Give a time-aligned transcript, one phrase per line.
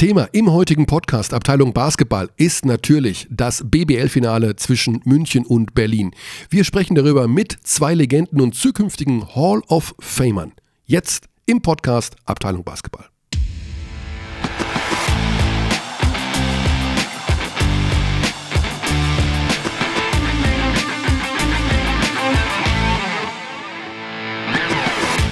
[0.00, 6.12] Thema im heutigen Podcast Abteilung Basketball ist natürlich das BBL-Finale zwischen München und Berlin.
[6.48, 10.52] Wir sprechen darüber mit zwei Legenden und zukünftigen Hall of Famern.
[10.86, 13.04] Jetzt im Podcast Abteilung Basketball.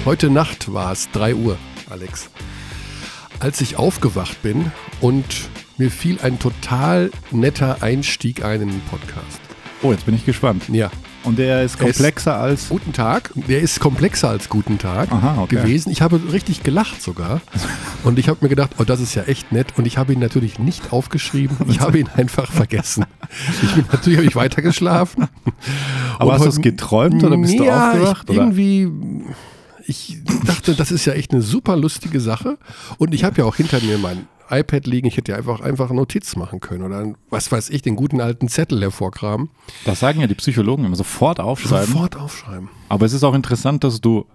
[0.05, 1.57] Heute Nacht war es 3 Uhr,
[1.89, 2.29] Alex
[3.39, 9.39] als ich aufgewacht bin und mir fiel ein total netter Einstieg ein in den Podcast.
[9.81, 10.63] Oh, jetzt bin ich gespannt.
[10.69, 10.91] Ja.
[11.23, 12.69] Und der ist komplexer ist als.
[12.69, 13.31] Guten Tag.
[13.35, 15.57] Der ist komplexer als Guten Tag Aha, okay.
[15.57, 15.89] gewesen.
[15.89, 17.41] Ich habe richtig gelacht sogar.
[18.03, 19.73] Und ich habe mir gedacht, oh, das ist ja echt nett.
[19.77, 21.57] Und ich habe ihn natürlich nicht aufgeschrieben.
[21.69, 23.05] Ich habe ihn einfach vergessen.
[23.61, 25.27] Ich bin natürlich habe ich weitergeschlafen.
[26.17, 28.29] Aber Und hast du es geträumt oder bist ja, du aufgewacht?
[28.29, 28.89] Ich, irgendwie
[29.89, 32.57] ich dachte, das ist ja echt eine super lustige Sache.
[32.97, 35.07] Und ich habe ja auch hinter mir mein iPad liegen.
[35.07, 38.47] Ich hätte ja einfach, einfach Notiz machen können oder was weiß ich, den guten alten
[38.47, 39.49] Zettel hervorkramen.
[39.85, 41.91] Das sagen ja die Psychologen immer, sofort aufschreiben.
[41.93, 42.69] Sofort aufschreiben.
[42.87, 44.25] Aber es ist auch interessant, dass du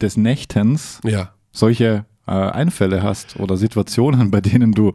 [0.00, 1.30] des Nächtens ja.
[1.52, 4.92] solche äh, Einfälle hast oder Situationen, bei denen du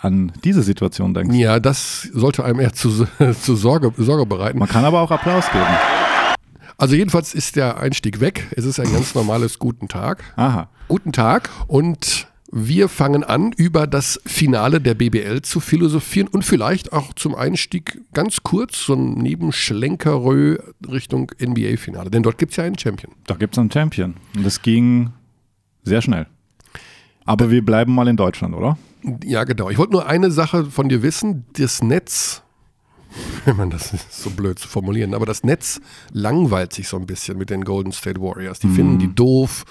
[0.00, 1.36] an diese Situation denkst.
[1.36, 3.06] Ja, das sollte einem eher zu,
[3.40, 4.58] zu Sorge, Sorge bereiten.
[4.58, 5.66] Man kann aber auch Applaus geben.
[6.80, 8.46] Also jedenfalls ist der Einstieg weg.
[8.52, 10.22] Es ist ein ganz normales Guten Tag.
[10.36, 10.68] Aha.
[10.86, 16.92] Guten Tag und wir fangen an, über das Finale der BBL zu philosophieren und vielleicht
[16.92, 22.10] auch zum Einstieg ganz kurz so ein Nebenschlenkerö Richtung NBA-Finale.
[22.10, 23.12] Denn dort gibt es ja einen Champion.
[23.26, 24.14] Da gibt es einen Champion.
[24.36, 25.10] Und das ging
[25.82, 26.26] sehr schnell.
[27.24, 28.78] Aber wir bleiben mal in Deutschland, oder?
[29.24, 29.68] Ja, genau.
[29.68, 31.44] Ich wollte nur eine Sache von dir wissen.
[31.54, 32.44] Das Netz
[33.44, 35.80] wenn man das so blöd zu formulieren, aber das Netz
[36.12, 38.58] langweilt sich so ein bisschen mit den Golden State Warriors.
[38.58, 38.74] Die mhm.
[38.74, 39.64] finden die doof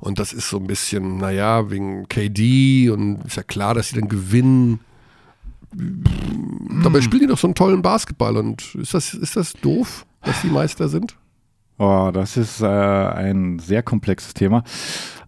[0.00, 4.00] und das ist so ein bisschen, naja, wegen KD und ist ja klar, dass sie
[4.00, 4.80] dann gewinnen.
[5.74, 6.80] Mhm.
[6.82, 10.40] Dabei spielen die doch so einen tollen Basketball und ist das, ist das doof, dass
[10.42, 11.16] die Meister sind?
[11.78, 14.64] Oh, das ist äh, ein sehr komplexes Thema.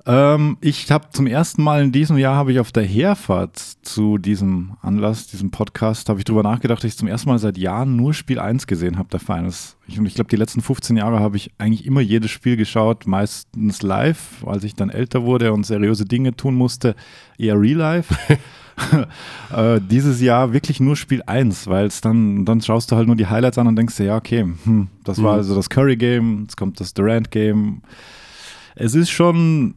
[0.05, 4.19] Ähm, ich habe zum ersten Mal in diesem Jahr habe ich auf der Herfahrt zu
[4.19, 7.95] diesem Anlass, diesem Podcast, habe ich darüber nachgedacht, dass ich zum ersten Mal seit Jahren
[7.95, 9.77] nur Spiel 1 gesehen habe der Finals.
[9.87, 13.83] Ich, ich glaube, die letzten 15 Jahre habe ich eigentlich immer jedes Spiel geschaut, meistens
[13.83, 16.97] live, als ich dann älter wurde und seriöse Dinge tun musste,
[17.39, 18.13] eher real life.
[19.57, 23.17] äh, dieses Jahr wirklich nur Spiel 1, weil es dann, dann schaust du halt nur
[23.17, 25.39] die Highlights an und denkst dir, ja, okay, hm, das war mhm.
[25.39, 27.83] also das Curry-Game, jetzt kommt das Durant-Game.
[28.75, 29.75] Es ist schon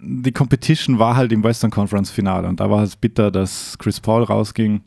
[0.00, 4.00] die Competition war halt im Western Conference Finale und da war es bitter, dass Chris
[4.00, 4.82] Paul rausging.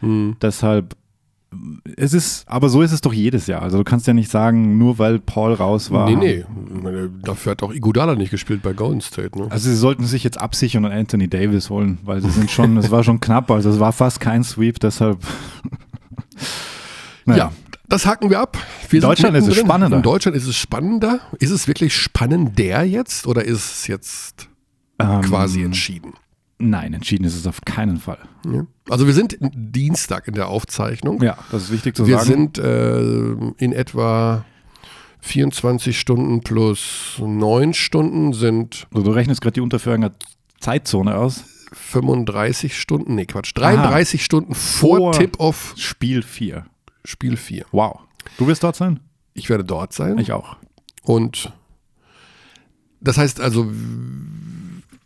[0.00, 0.36] Mhm.
[0.40, 0.96] Deshalb,
[1.96, 3.62] es ist, aber so ist es doch jedes Jahr.
[3.62, 6.08] Also du kannst ja nicht sagen, nur weil Paul raus war.
[6.08, 6.44] Nee, nee.
[6.82, 9.38] Meine, dafür hat auch Iguodala nicht gespielt bei Golden State.
[9.38, 9.46] Ne?
[9.50, 12.90] Also sie sollten sich jetzt absichern und Anthony Davis holen, weil sie sind schon, es
[12.90, 15.18] war schon knapp, also es war fast kein Sweep, deshalb.
[17.24, 17.46] naja.
[17.46, 17.52] Ja,
[17.94, 18.58] das haken wir ab.
[18.88, 19.96] Wir in Deutschland ist es spannender.
[19.96, 21.20] In Deutschland ist es spannender.
[21.38, 24.48] Ist es wirklich spannender jetzt oder ist es jetzt
[24.98, 26.14] ähm, quasi entschieden?
[26.58, 28.18] Nein, entschieden ist es auf keinen Fall.
[28.46, 28.66] Ja.
[28.88, 31.22] Also wir sind Dienstag in der Aufzeichnung.
[31.22, 32.28] Ja, das ist wichtig zu wir sagen.
[32.28, 34.44] Wir sind äh, in etwa
[35.20, 38.88] 24 Stunden plus 9 Stunden sind.
[38.92, 40.10] Also du rechnest gerade die Unterführung
[40.58, 41.44] Zeitzone aus.
[41.72, 44.24] 35 Stunden, nee Quatsch, 33 Aha.
[44.24, 45.74] Stunden vor, vor Tip-Off.
[45.76, 46.66] Spiel 4.
[47.04, 47.66] Spiel 4.
[47.72, 48.00] Wow.
[48.38, 49.00] Du wirst dort sein?
[49.34, 50.18] Ich werde dort sein.
[50.18, 50.56] Ich auch.
[51.02, 51.52] Und
[53.00, 53.70] das heißt also,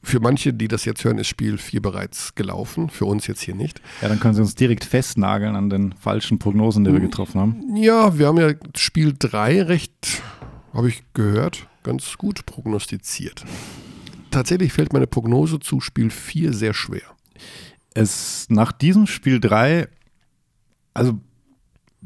[0.03, 2.89] für manche, die das jetzt hören, ist Spiel 4 bereits gelaufen.
[2.89, 3.81] Für uns jetzt hier nicht.
[4.01, 7.77] Ja, dann können sie uns direkt festnageln an den falschen Prognosen, die wir getroffen haben.
[7.77, 10.23] Ja, wir haben ja Spiel 3 recht,
[10.73, 13.45] habe ich gehört, ganz gut prognostiziert.
[14.31, 17.03] Tatsächlich fällt meine Prognose zu Spiel 4 sehr schwer.
[17.95, 19.89] Es nach diesem Spiel 3,
[20.95, 21.19] also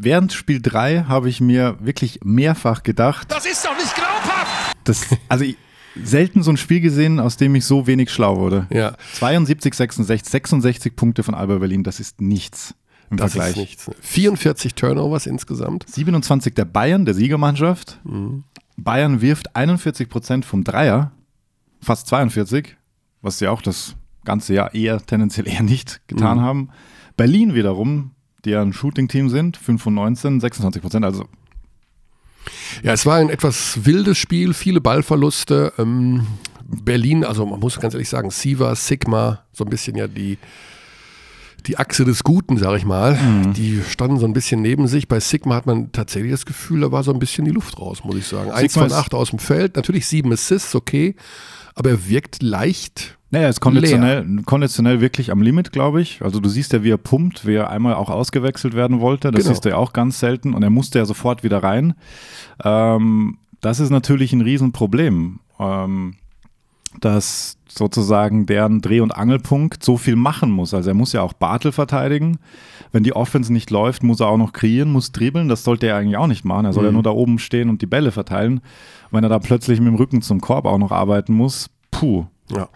[0.02, 3.30] während Spiel 3 habe ich mir wirklich mehrfach gedacht.
[3.30, 4.76] Das ist doch nicht glaubhaft!
[4.84, 5.56] Das, also ich,
[6.02, 8.66] selten so ein Spiel gesehen, aus dem ich so wenig schlau wurde.
[8.70, 8.96] Ja.
[9.14, 12.74] 72, 66, 66 Punkte von Alba Berlin, das ist nichts
[13.10, 13.50] im das Vergleich.
[13.52, 13.90] Ist nichts.
[14.00, 15.84] 44 Turnovers insgesamt.
[15.88, 18.00] 27 der Bayern, der Siegermannschaft.
[18.04, 18.44] Mhm.
[18.76, 21.12] Bayern wirft 41 Prozent vom Dreier,
[21.80, 22.76] fast 42,
[23.20, 26.42] was sie auch das ganze Jahr eher tendenziell eher nicht getan mhm.
[26.42, 26.68] haben.
[27.16, 28.12] Berlin wiederum
[28.44, 31.26] die ja ein Shooting-Team sind, 5 von 19, 26 Prozent, also
[32.82, 35.72] ja, es war ein etwas wildes Spiel, viele Ballverluste.
[35.78, 36.26] Ähm,
[36.64, 40.38] Berlin, also man muss ganz ehrlich sagen, Siva, Sigma, so ein bisschen ja die,
[41.66, 43.14] die Achse des Guten, sag ich mal.
[43.14, 43.52] Mhm.
[43.52, 45.06] Die standen so ein bisschen neben sich.
[45.06, 48.02] Bei Sigma hat man tatsächlich das Gefühl, da war so ein bisschen die Luft raus,
[48.04, 48.50] muss ich sagen.
[48.50, 51.14] Eins von acht aus dem Feld, natürlich sieben Assists, okay,
[51.74, 53.18] aber er wirkt leicht.
[53.30, 56.20] Naja, er ist konditionell, konditionell wirklich am Limit, glaube ich.
[56.22, 59.30] Also du siehst ja, wie er pumpt, wie er einmal auch ausgewechselt werden wollte.
[59.30, 59.54] Das genau.
[59.54, 60.52] siehst du ja auch ganz selten.
[60.52, 61.94] Und er musste ja sofort wieder rein.
[62.62, 65.40] Ähm, das ist natürlich ein Riesenproblem.
[65.58, 66.14] Ähm,
[67.00, 70.74] dass sozusagen deren Dreh- und Angelpunkt so viel machen muss.
[70.74, 72.38] Also er muss ja auch Bartel verteidigen.
[72.92, 75.48] Wenn die Offense nicht läuft, muss er auch noch kreieren, muss dribbeln.
[75.48, 76.66] Das sollte er eigentlich auch nicht machen.
[76.66, 76.88] Er soll mhm.
[76.88, 78.60] ja nur da oben stehen und die Bälle verteilen.
[79.12, 82.26] Wenn er da plötzlich mit dem Rücken zum Korb auch noch arbeiten muss, puh.
[82.50, 82.68] Ja,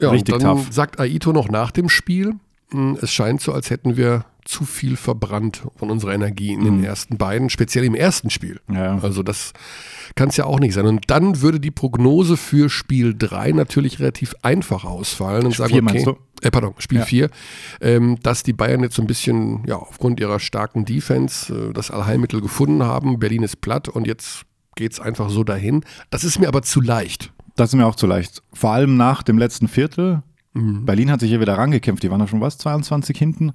[0.00, 0.68] ja Richtig und dann tough.
[0.70, 2.34] sagt Aito noch nach dem Spiel,
[2.70, 6.64] hm, es scheint so, als hätten wir zu viel verbrannt von unserer Energie in mhm.
[6.64, 8.60] den ersten beiden, speziell im ersten Spiel.
[8.72, 8.98] Ja.
[8.98, 9.52] Also das
[10.14, 10.86] kann es ja auch nicht sein.
[10.86, 16.04] Und dann würde die Prognose für Spiel 3 natürlich relativ einfach ausfallen und sagen, okay,
[16.42, 17.30] äh, pardon, Spiel 4, ja.
[17.80, 21.90] ähm, dass die Bayern jetzt so ein bisschen, ja, aufgrund ihrer starken Defense äh, das
[21.90, 23.18] Allheilmittel gefunden haben.
[23.18, 25.84] Berlin ist platt und jetzt geht es einfach so dahin.
[26.10, 27.32] Das ist mir aber zu leicht.
[27.56, 28.42] Das ist mir auch zu leicht.
[28.52, 30.22] Vor allem nach dem letzten Viertel.
[30.54, 30.84] Mhm.
[30.84, 32.02] Berlin hat sich hier wieder rangekämpft.
[32.02, 33.52] Die waren ja schon was, 22 hinten.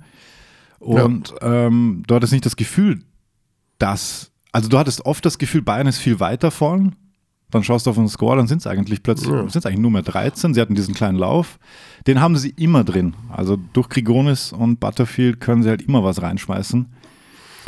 [0.79, 1.67] Und ja.
[1.67, 3.01] ähm, du hattest nicht das Gefühl,
[3.79, 6.95] dass also du hattest oft das Gefühl, Bayern ist viel weiter vorn.
[7.51, 9.49] Dann schaust du auf den Score, dann sind es eigentlich plötzlich, ja.
[9.49, 10.53] sind eigentlich nur mehr 13.
[10.53, 11.59] Sie hatten diesen kleinen Lauf.
[12.07, 13.15] Den haben sie immer drin.
[13.29, 16.85] Also durch Grigonis und Butterfield können sie halt immer was reinschmeißen.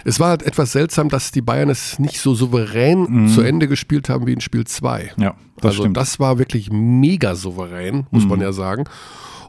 [0.06, 3.28] Es war halt etwas seltsam, dass die Bayern es nicht so souverän mhm.
[3.28, 5.14] zu Ende gespielt haben wie in Spiel 2.
[5.18, 5.98] Ja, das also stimmt.
[5.98, 8.30] das war wirklich mega souverän, muss mhm.
[8.30, 8.86] man ja sagen.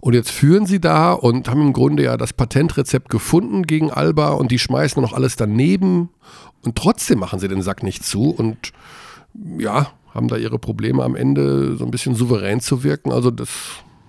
[0.01, 4.31] Und jetzt führen sie da und haben im Grunde ja das Patentrezept gefunden gegen Alba
[4.31, 6.11] und die schmeißen noch alles daneben
[6.65, 8.73] und trotzdem machen sie den Sack nicht zu und
[9.59, 13.13] ja, haben da ihre Probleme am Ende so ein bisschen souverän zu wirken.
[13.13, 13.49] Also das,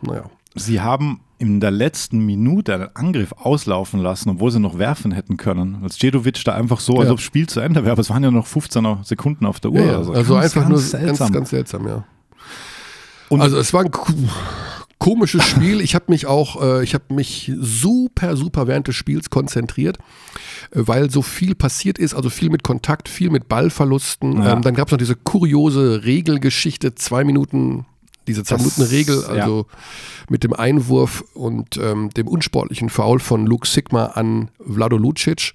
[0.02, 0.26] naja.
[0.56, 5.38] Sie haben in der letzten Minute einen Angriff auslaufen lassen, obwohl sie noch werfen hätten
[5.38, 5.80] können.
[5.82, 7.12] Als Djedovic da einfach so, als ja.
[7.12, 9.72] ob das Spiel zu Ende wäre, aber es waren ja noch 15 Sekunden auf der
[9.72, 9.80] Uhr.
[9.80, 11.28] Ja, also, also einfach nur seltsam.
[11.28, 12.04] ganz, ganz seltsam, ja.
[13.30, 13.92] Und also es war ein
[15.00, 15.82] komisches Spiel.
[15.82, 19.98] Ich habe mich auch, äh, ich habe mich super, super während des Spiels konzentriert,
[20.72, 24.44] äh, weil so viel passiert ist, also viel mit Kontakt, viel mit Ballverlusten.
[24.44, 24.54] Ja.
[24.54, 27.86] Ähm, dann gab es noch diese kuriose Regelgeschichte, zwei Minuten
[28.30, 29.78] diese Zwei-Minuten-Regel, also ja.
[30.30, 35.54] mit dem Einwurf und ähm, dem unsportlichen Foul von Luke Sigma an Vlado Lucic.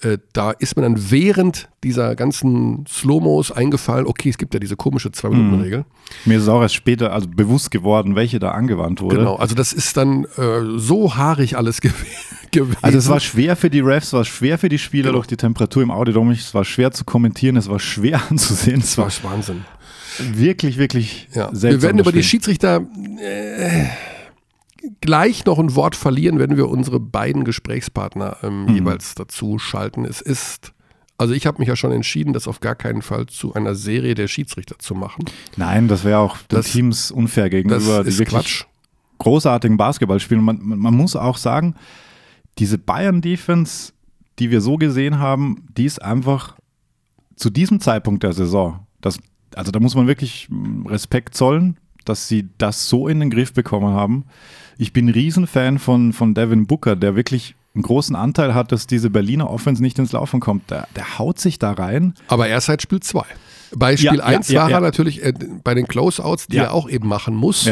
[0.00, 4.74] Äh, da ist mir dann während dieser ganzen Slow-Mos eingefallen, okay, es gibt ja diese
[4.74, 5.80] komische Zwei-Minuten-Regel.
[5.80, 5.84] Mhm.
[6.24, 9.18] Mir ist auch erst später also bewusst geworden, welche da angewandt wurde.
[9.18, 11.80] Genau, also das ist dann äh, so haarig alles
[12.50, 12.76] gewesen.
[12.82, 15.18] Also es war schwer für die Refs, es war schwer für die Spieler genau.
[15.18, 18.80] durch die Temperatur im Audiodom, es war schwer zu kommentieren, es war schwer anzusehen.
[18.80, 19.64] Es war, war Wahnsinn.
[20.18, 21.50] Wirklich, wirklich ja.
[21.52, 22.86] Wir werden über die Schiedsrichter
[23.20, 23.86] äh,
[25.00, 28.74] gleich noch ein Wort verlieren, wenn wir unsere beiden Gesprächspartner ähm, mhm.
[28.74, 30.04] jeweils dazu schalten.
[30.04, 30.74] Es ist
[31.16, 34.14] also ich habe mich ja schon entschieden, das auf gar keinen Fall zu einer Serie
[34.14, 35.24] der Schiedsrichter zu machen.
[35.56, 38.64] Nein, das wäre auch den Teams unfair gegenüber, die wirklich Quatsch.
[39.18, 40.42] großartigen Basketball spielen.
[40.42, 41.76] Man, man muss auch sagen,
[42.58, 43.92] diese Bayern-Defense,
[44.38, 46.56] die wir so gesehen haben, die ist einfach
[47.36, 49.18] zu diesem Zeitpunkt der Saison, das,
[49.56, 50.48] also da muss man wirklich
[50.86, 54.24] Respekt zollen, dass sie das so in den Griff bekommen haben.
[54.78, 58.86] Ich bin ein Riesenfan von, von Devin Booker, der wirklich einen großen Anteil hat, dass
[58.86, 60.70] diese Berliner Offense nicht ins Laufen kommt.
[60.70, 62.14] Der, der haut sich da rein.
[62.28, 63.24] Aber er ist seit Spiel 2.
[63.76, 65.32] Bei Spiel 1 ja, ja, war ja, er natürlich äh,
[65.64, 67.64] bei den Closeouts, die er auch eben machen muss.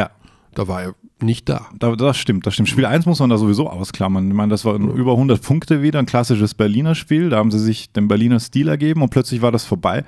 [0.55, 1.69] Da war er nicht da.
[1.79, 1.95] da.
[1.95, 2.69] Das stimmt, das stimmt.
[2.69, 4.29] Spiel 1 muss man da sowieso ausklammern.
[4.29, 7.31] Ich meine, das war über 100 Punkte wieder, ein klassisches Berliner Spiel.
[7.31, 10.05] Da haben sie sich den Berliner Stil ergeben und plötzlich war das vorbei.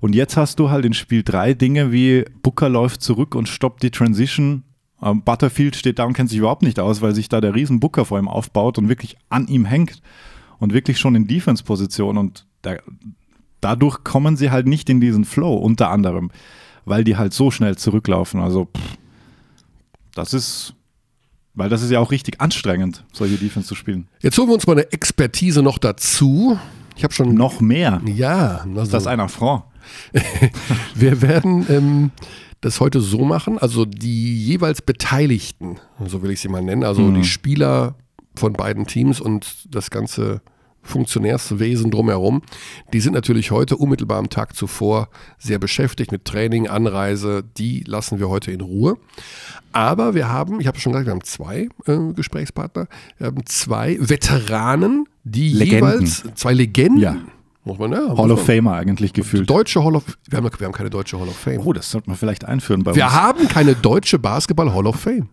[0.00, 3.82] Und jetzt hast du halt in Spiel 3 Dinge wie Booker läuft zurück und stoppt
[3.82, 4.64] die Transition
[5.02, 7.80] ähm, Butterfield steht da und kennt sich überhaupt nicht aus, weil sich da der riesen
[7.80, 10.02] Booker vor ihm aufbaut und wirklich an ihm hängt
[10.58, 12.76] und wirklich schon in Defense-Position und da,
[13.60, 16.30] dadurch kommen sie halt nicht in diesen Flow, unter anderem,
[16.84, 18.40] weil die halt so schnell zurücklaufen.
[18.40, 18.96] Also pff,
[20.14, 20.74] das ist
[21.54, 24.08] weil das ist ja auch richtig anstrengend, solche Defense zu spielen.
[24.20, 26.58] Jetzt holen wir uns mal eine Expertise noch dazu.
[27.00, 27.32] Ich habe schon.
[27.32, 28.02] Noch mehr?
[28.04, 28.58] Ja.
[28.58, 29.62] Also, ist das ein Affront?
[30.94, 32.10] wir werden ähm,
[32.60, 37.00] das heute so machen, also die jeweils Beteiligten, so will ich sie mal nennen, also
[37.00, 37.14] mhm.
[37.14, 37.94] die Spieler
[38.34, 40.42] von beiden Teams und das ganze
[40.82, 42.42] Funktionärswesen drumherum,
[42.92, 48.18] die sind natürlich heute unmittelbar am Tag zuvor sehr beschäftigt mit Training, Anreise, die lassen
[48.18, 48.98] wir heute in Ruhe.
[49.72, 53.96] Aber wir haben, ich habe schon gesagt, wir haben zwei äh, Gesprächspartner, wir haben zwei
[54.00, 55.88] Veteranen, die Legenden.
[55.90, 57.00] jeweils, zwei Legenden.
[57.00, 57.16] Ja
[57.64, 58.16] muss man, ja.
[58.16, 59.48] Hall of Famer eigentlich gefühlt.
[59.48, 61.60] Deutsche Hall of wir haben, wir haben keine deutsche Hall of Fame.
[61.64, 63.12] Oh, das sollte man vielleicht einführen bei wir uns.
[63.12, 65.28] Wir haben keine deutsche Basketball Hall of Fame.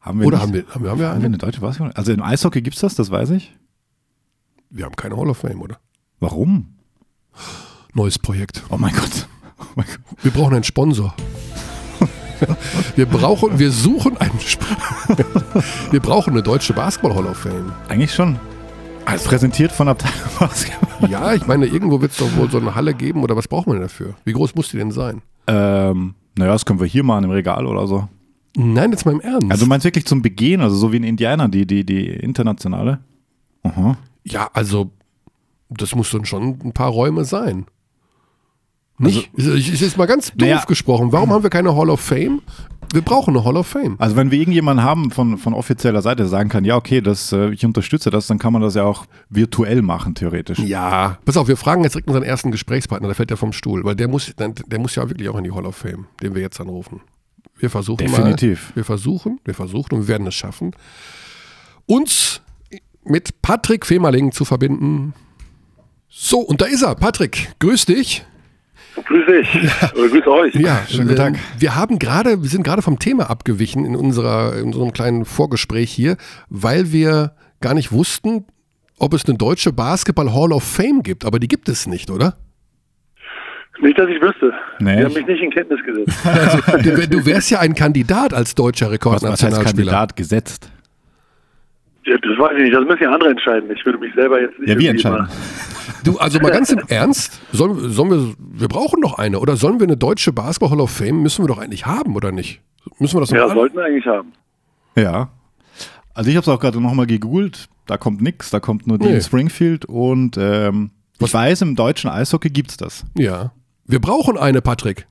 [0.00, 1.24] Haben wir Oder nicht, haben wir, haben wir, haben wir haben wir eine?
[1.26, 1.92] eine deutsche Basketball?
[1.92, 3.52] Also im Eishockey gibt es das, das weiß ich.
[4.70, 5.78] Wir haben keine Hall of Fame, oder?
[6.20, 6.76] Warum?
[7.94, 8.62] Neues Projekt.
[8.70, 9.28] Oh mein Gott.
[9.58, 10.00] Oh mein Gott.
[10.22, 11.14] Wir brauchen einen Sponsor.
[12.96, 14.62] Wir brauchen, wir suchen einen Sp
[15.90, 17.72] Wir brauchen eine deutsche Basketball Hall of Fame.
[17.88, 18.38] Eigentlich schon.
[19.04, 21.10] Als präsentiert von Abteilung Basketball.
[21.10, 23.66] Ja, ich meine, irgendwo wird es doch wohl so eine Halle geben oder was braucht
[23.66, 24.14] man denn dafür?
[24.24, 25.22] Wie groß muss die denn sein?
[25.46, 28.08] Ähm, naja, das können wir hier machen im Regal oder so.
[28.56, 29.50] Nein, jetzt mal im Ernst.
[29.50, 33.00] Also du meinst wirklich zum Begehen, also so wie in Indiana, die, die, die internationale?
[33.64, 33.96] Aha.
[34.24, 34.90] ja, also
[35.68, 37.66] das muss dann schon ein paar Räume sein.
[39.02, 39.30] Nicht?
[39.36, 40.64] Also, ich, ich ist mal ganz doof Naja.
[40.66, 41.12] gesprochen.
[41.12, 42.40] Warum haben wir keine Hall of Fame?
[42.92, 43.96] Wir brauchen eine Hall of Fame.
[43.98, 47.32] Also wenn wir irgendjemanden haben von, von offizieller Seite, der sagen kann, ja okay, das,
[47.32, 50.58] äh, ich unterstütze das, dann kann man das ja auch virtuell machen, theoretisch.
[50.58, 53.82] Ja, pass auf, wir fragen jetzt direkt unseren ersten Gesprächspartner, der fällt ja vom Stuhl,
[53.84, 56.42] weil der muss, der muss ja wirklich auch in die Hall of Fame, den wir
[56.42, 57.00] jetzt anrufen.
[57.58, 58.68] Wir versuchen Definitiv.
[58.70, 58.76] mal.
[58.76, 60.72] Wir versuchen, wir versuchen und wir werden es schaffen,
[61.86, 62.42] uns
[63.04, 65.14] mit Patrick Femerling zu verbinden.
[66.10, 66.94] So, und da ist er.
[66.94, 68.24] Patrick, grüß dich.
[69.06, 69.94] Grüß dich.
[69.94, 70.54] Oder grüß euch.
[70.54, 71.34] Ja, Schönen guten Tag.
[71.34, 75.24] ähm, Wir haben gerade, wir sind gerade vom Thema abgewichen in unserer, in unserem kleinen
[75.24, 76.16] Vorgespräch hier,
[76.48, 78.44] weil wir gar nicht wussten,
[78.98, 82.36] ob es eine deutsche Basketball Hall of Fame gibt, aber die gibt es nicht, oder?
[83.80, 84.52] Nicht, dass ich wüsste.
[84.78, 86.16] Nee, Die haben ich- mich nicht in Kenntnis gesetzt.
[86.24, 89.64] Also, du, wär- du wärst ja ein Kandidat als deutscher Was, was heißt Rekordnationalspieler.
[89.92, 90.70] Kandidat gesetzt?
[92.04, 92.74] Ja, das weiß ich nicht.
[92.74, 93.70] Das müssen ja andere entscheiden.
[93.74, 94.68] Ich würde mich selber jetzt nicht.
[94.68, 95.28] Ja, wir entscheiden.
[96.04, 99.78] Du, also mal ganz im Ernst, sollen, sollen wir, wir brauchen noch eine, oder sollen
[99.80, 102.60] wir eine deutsche Basketball Hall of Fame, müssen wir doch eigentlich haben, oder nicht?
[102.98, 104.32] Müssen wir das noch Ja, sollten wir eigentlich haben.
[104.96, 105.30] Ja.
[106.14, 109.12] Also ich habe es auch gerade nochmal gegoogelt, da kommt nichts, da kommt nur Dean
[109.12, 109.20] Nee.
[109.20, 113.04] Springfield und ähm, ich weiß, im deutschen Eishockey gibt's das.
[113.16, 113.52] Ja.
[113.86, 115.06] Wir brauchen eine, Patrick.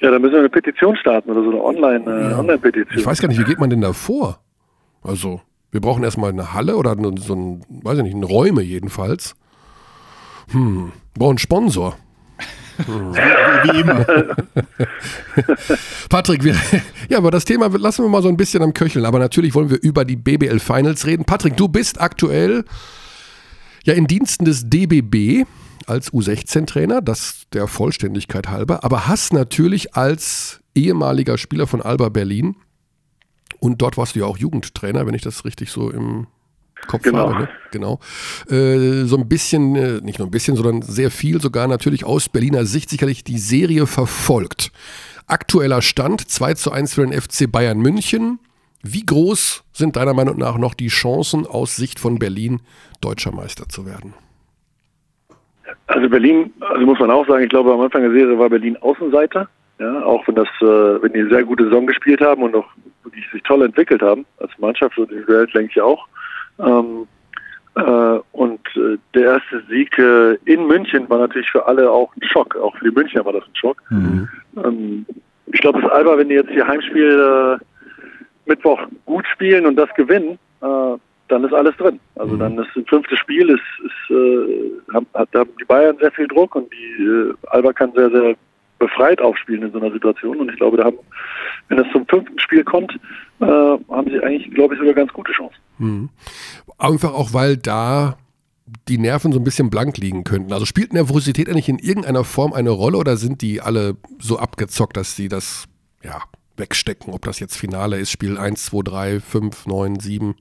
[0.00, 2.98] Ja, dann müssen wir eine Petition starten oder so eine Online, äh, Online-Petition.
[2.98, 4.40] Ich weiß gar nicht, wie geht man denn da vor?
[5.02, 9.36] Also, wir brauchen erstmal eine Halle oder so ein, weiß ich nicht, Räume jedenfalls.
[10.50, 11.96] Hm, brauchen einen Sponsor.
[12.78, 14.04] Wie immer.
[16.08, 16.56] Patrick, wir,
[17.08, 19.04] ja, aber das Thema lassen wir mal so ein bisschen am Köcheln.
[19.04, 21.24] Aber natürlich wollen wir über die BBL Finals reden.
[21.24, 22.64] Patrick, du bist aktuell
[23.84, 25.46] ja in Diensten des DBB
[25.86, 32.56] als U16-Trainer, das der Vollständigkeit halber, aber hast natürlich als ehemaliger Spieler von Alba Berlin
[33.58, 36.26] und dort warst du ja auch Jugendtrainer, wenn ich das richtig so im
[36.86, 37.32] Kopf Genau.
[37.32, 37.48] ne?
[37.70, 38.00] genau.
[38.48, 42.28] Äh, so ein bisschen, äh, nicht nur ein bisschen, sondern sehr viel sogar natürlich aus
[42.28, 44.72] Berliner Sicht sicherlich die Serie verfolgt.
[45.26, 48.38] Aktueller Stand 2 zu 1 für den FC Bayern München.
[48.82, 52.60] Wie groß sind deiner Meinung nach noch die Chancen aus Sicht von Berlin,
[53.00, 54.14] deutscher Meister zu werden?
[55.86, 58.76] Also Berlin, also muss man auch sagen, ich glaube am Anfang der Serie war Berlin
[58.78, 59.48] Außenseiter.
[59.78, 62.66] Ja, auch wenn das, äh, wenn die eine sehr gute Saison gespielt haben und auch
[63.04, 66.06] wirklich sich toll entwickelt haben als Mannschaft und individuell denke ich auch.
[66.58, 67.06] Ähm,
[67.74, 72.22] äh, und äh, der erste Sieg äh, in München war natürlich für alle auch ein
[72.22, 72.54] Schock.
[72.56, 73.82] Auch für die Münchner war das ein Schock.
[73.90, 74.28] Mhm.
[74.62, 75.06] Ähm,
[75.46, 77.64] ich glaube, das Alba, wenn die jetzt ihr Heimspiel äh,
[78.46, 81.98] Mittwoch gut spielen und das gewinnen, äh, dann ist alles drin.
[82.16, 86.12] Also dann ist ein fünftes Spiel, ist, ist, äh, haben, hat, haben die Bayern sehr
[86.12, 88.34] viel Druck und die Alba kann sehr, sehr
[88.78, 90.36] befreit aufspielen in so einer Situation.
[90.38, 90.98] Und ich glaube, da haben,
[91.68, 92.98] wenn es zum fünften Spiel kommt,
[93.40, 95.56] haben sie eigentlich, glaube ich, sogar ganz gute Chancen.
[95.82, 96.08] Mhm.
[96.78, 98.16] Einfach auch, weil da
[98.88, 100.52] die Nerven so ein bisschen blank liegen könnten.
[100.52, 104.96] Also spielt Nervosität eigentlich in irgendeiner Form eine Rolle oder sind die alle so abgezockt,
[104.96, 105.66] dass sie das
[106.02, 106.20] ja,
[106.56, 110.34] wegstecken, ob das jetzt Finale ist, Spiel 1, 2, 3, 5, 9, 7?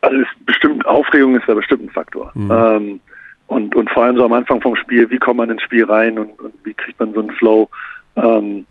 [0.00, 2.32] Also ist bestimmt, Aufregung ist da bestimmt ein Faktor.
[2.36, 3.00] Ähm,
[3.48, 6.18] und, und vor allem so am Anfang vom Spiel, wie kommt man ins Spiel rein
[6.18, 7.68] und, und wie kriegt man so einen Flow?
[8.16, 8.66] Ähm,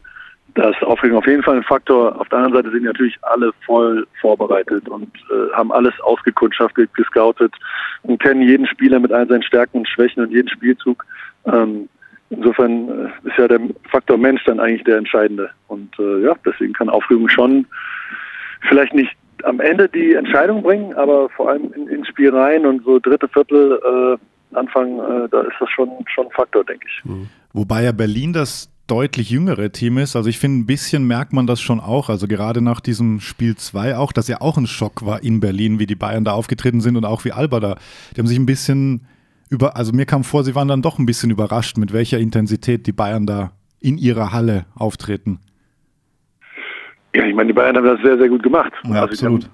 [0.58, 2.20] da ist Aufregung auf jeden Fall ein Faktor.
[2.20, 7.54] Auf der anderen Seite sind natürlich alle voll vorbereitet und äh, haben alles ausgekundschaftet, gescoutet
[8.02, 11.06] und kennen jeden Spieler mit all seinen Stärken und Schwächen und jeden Spielzug.
[11.46, 11.88] Ähm,
[12.32, 13.60] insofern äh, ist ja der
[13.92, 15.52] Faktor Mensch dann eigentlich der entscheidende.
[15.68, 17.68] Und äh, ja, deswegen kann Aufregung schon
[18.68, 19.12] vielleicht nicht
[19.44, 23.28] am Ende die Entscheidung bringen, aber vor allem in, ins Spiel rein und so dritte
[23.28, 27.04] Viertel äh, Anfang, äh, da ist das schon schon ein Faktor, denke ich.
[27.54, 30.16] Wobei ja Berlin das deutlich jüngere Team ist.
[30.16, 32.10] Also ich finde, ein bisschen merkt man das schon auch.
[32.10, 35.80] Also gerade nach diesem Spiel 2 auch, dass ja auch ein Schock war in Berlin,
[35.80, 37.76] wie die Bayern da aufgetreten sind und auch wie Alba da.
[38.16, 39.06] Die haben sich ein bisschen
[39.50, 42.88] über, also mir kam vor, sie waren dann doch ein bisschen überrascht, mit welcher Intensität
[42.88, 45.40] die Bayern da in ihrer Halle auftreten.
[47.16, 48.74] Ja, ich meine, die Bayern haben das sehr, sehr gut gemacht.
[48.84, 49.50] Ja, die absolut.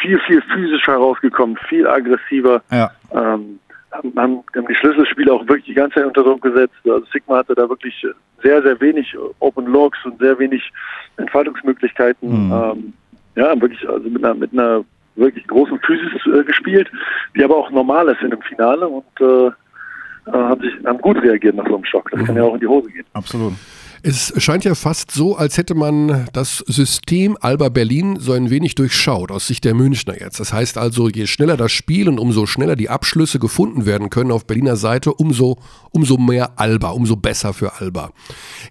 [0.00, 2.62] Viel, viel physischer rausgekommen, viel aggressiver.
[2.70, 2.90] Ja.
[3.12, 3.60] Ähm,
[3.92, 6.74] haben, haben die Schlüsselspiele auch wirklich die ganze Zeit unter Druck gesetzt.
[6.84, 7.94] Also Sigma hatte da wirklich
[8.42, 10.62] sehr, sehr wenig Open Logs und sehr wenig
[11.16, 12.46] Entfaltungsmöglichkeiten.
[12.46, 12.52] Mhm.
[12.52, 12.92] Ähm,
[13.36, 14.84] ja, wirklich, also mit einer, mit einer
[15.16, 16.90] wirklich großen Physis äh, gespielt,
[17.36, 19.52] die aber auch normal ist in dem Finale und äh, äh
[20.32, 22.10] haben, sich, haben gut reagiert nach so einem Schock.
[22.10, 22.26] Das mhm.
[22.26, 23.04] kann ja auch in die Hose gehen.
[23.12, 23.54] Absolut.
[24.04, 28.74] Es scheint ja fast so, als hätte man das System Alba Berlin so ein wenig
[28.74, 30.40] durchschaut, aus Sicht der Münchner jetzt.
[30.40, 34.32] Das heißt also, je schneller das Spiel und umso schneller die Abschlüsse gefunden werden können
[34.32, 35.58] auf Berliner Seite, umso,
[35.92, 38.10] umso mehr Alba, umso besser für Alba.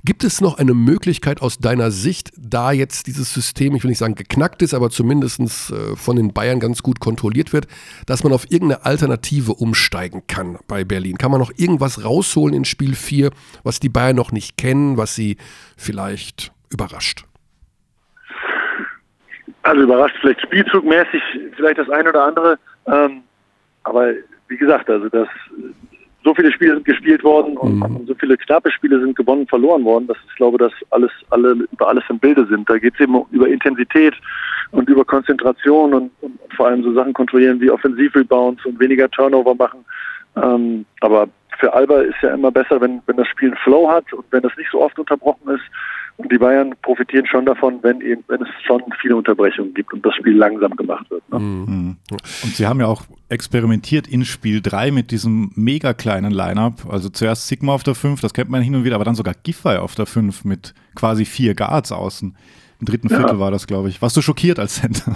[0.03, 3.99] Gibt es noch eine Möglichkeit aus deiner Sicht, da jetzt dieses System, ich will nicht
[3.99, 7.67] sagen geknackt ist, aber zumindest äh, von den Bayern ganz gut kontrolliert wird,
[8.05, 11.17] dass man auf irgendeine Alternative umsteigen kann bei Berlin?
[11.17, 13.31] Kann man noch irgendwas rausholen in Spiel 4,
[13.63, 15.20] was die Bayern noch nicht kennen, was sie
[15.77, 17.25] vielleicht überrascht?
[19.63, 21.21] Also überrascht vielleicht spielzugmäßig,
[21.55, 22.59] vielleicht das eine oder andere.
[22.87, 23.21] Ähm,
[23.83, 24.13] aber
[24.47, 25.27] wie gesagt, also das
[26.23, 28.05] so viele Spiele sind gespielt worden und, mhm.
[28.05, 31.87] so viele knappe Spiele sind gewonnen, verloren worden, dass ich glaube, dass alles, alle über
[31.87, 32.69] alles im Bilde sind.
[32.69, 34.13] Da geht es eben über Intensität
[34.71, 39.55] und über Konzentration und, und, vor allem so Sachen kontrollieren wie Offensivrebounds und weniger Turnover
[39.55, 39.83] machen.
[40.35, 41.27] Ähm, aber
[41.61, 44.41] für Alba ist ja immer besser, wenn, wenn das Spiel einen Flow hat und wenn
[44.41, 45.63] das nicht so oft unterbrochen ist.
[46.17, 50.05] Und die Bayern profitieren schon davon, wenn, eben, wenn es schon viele Unterbrechungen gibt und
[50.05, 51.23] das Spiel langsam gemacht wird.
[51.31, 51.39] Ne?
[51.39, 51.97] Mhm.
[52.11, 56.87] Und sie haben ja auch experimentiert in Spiel 3 mit diesem mega kleinen Line-Up.
[56.89, 59.35] Also zuerst Sigma auf der 5, das kennt man hin und wieder, aber dann sogar
[59.43, 62.35] Giffey auf der 5 mit quasi vier Guards außen.
[62.79, 63.39] Im dritten Viertel ja.
[63.39, 64.01] war das, glaube ich.
[64.01, 65.15] Warst du schockiert als Center?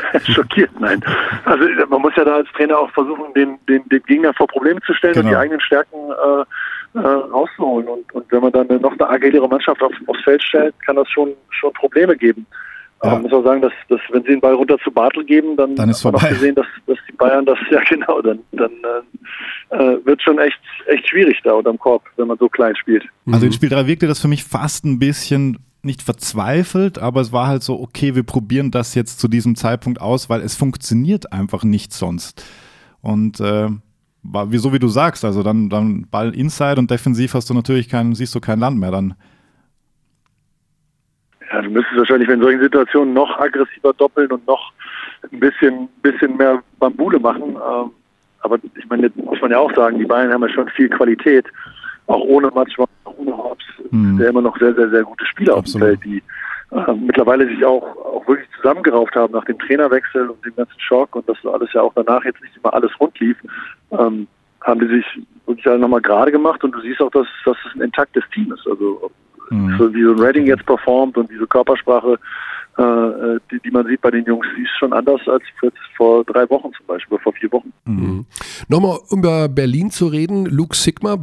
[0.34, 1.00] schockiert, nein.
[1.44, 4.80] Also man muss ja da als Trainer auch versuchen, den, den, den Gegner vor Probleme
[4.82, 5.26] zu stellen genau.
[5.26, 7.88] und die eigenen Stärken äh, äh, rauszuholen.
[7.88, 11.08] Und, und wenn man dann noch eine agilere Mannschaft auf, aufs Feld stellt, kann das
[11.10, 12.46] schon, schon Probleme geben.
[13.02, 13.10] Ja.
[13.10, 15.56] Aber man muss auch sagen, dass, dass wenn sie den Ball runter zu Bartel geben,
[15.56, 16.22] dann, dann ist vorbei.
[16.22, 18.70] Noch gesehen, dass, dass die Bayern das, ja genau, dann, dann
[19.70, 23.04] äh, äh, wird schon echt, echt schwierig da unterm Korb, wenn man so klein spielt.
[23.30, 27.32] Also in Spiel 3 wirkte das für mich fast ein bisschen nicht verzweifelt, aber es
[27.32, 31.32] war halt so, okay, wir probieren das jetzt zu diesem Zeitpunkt aus, weil es funktioniert
[31.32, 32.44] einfach nicht sonst.
[33.00, 33.68] Und äh,
[34.22, 37.54] war wie so wie du sagst, also dann, dann Ball inside und defensiv hast du
[37.54, 39.14] natürlich kein, siehst du kein Land mehr dann.
[41.52, 44.72] Ja, du müsstest wahrscheinlich in solchen Situationen noch aggressiver doppeln und noch
[45.30, 47.56] ein bisschen, bisschen mehr Bambule machen.
[47.56, 47.90] Ähm,
[48.40, 51.46] aber ich meine, muss man ja auch sagen, die Bayern haben ja schon viel Qualität
[52.06, 54.18] auch ohne Matschmann, auch ohne Hobbs, mhm.
[54.18, 55.88] der immer noch sehr, sehr, sehr gute Spieler Absolut.
[55.88, 56.22] auf dem Feld, die
[56.72, 61.14] äh, mittlerweile sich auch, auch wirklich zusammengerauft haben nach dem Trainerwechsel und dem ganzen Schock
[61.14, 63.36] und das alles ja auch danach jetzt nicht immer alles rund lief,
[63.90, 64.26] ähm,
[64.62, 65.04] haben die sich
[65.46, 68.52] wirklich alle nochmal gerade gemacht und du siehst auch, dass, dass es ein intaktes Team
[68.52, 68.66] ist.
[68.66, 69.10] Also
[69.50, 69.76] mhm.
[69.78, 72.18] so wie so ein Reading jetzt performt und diese Körpersprache,
[72.78, 75.42] äh, äh, die, die man sieht bei den Jungs, die ist schon anders als
[75.96, 77.72] vor drei Wochen zum Beispiel, vor vier Wochen.
[77.84, 78.24] Mhm.
[78.68, 81.16] Nochmal über Berlin zu reden, Luke Sigma,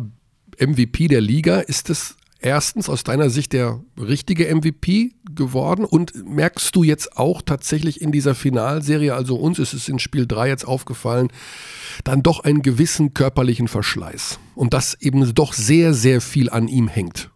[0.60, 1.60] MVP der Liga.
[1.60, 7.42] Ist es erstens aus deiner Sicht der richtige MVP geworden und merkst du jetzt auch
[7.42, 11.30] tatsächlich in dieser Finalserie, also uns ist es in Spiel 3 jetzt aufgefallen,
[12.04, 16.88] dann doch einen gewissen körperlichen Verschleiß und dass eben doch sehr, sehr viel an ihm
[16.88, 17.30] hängt?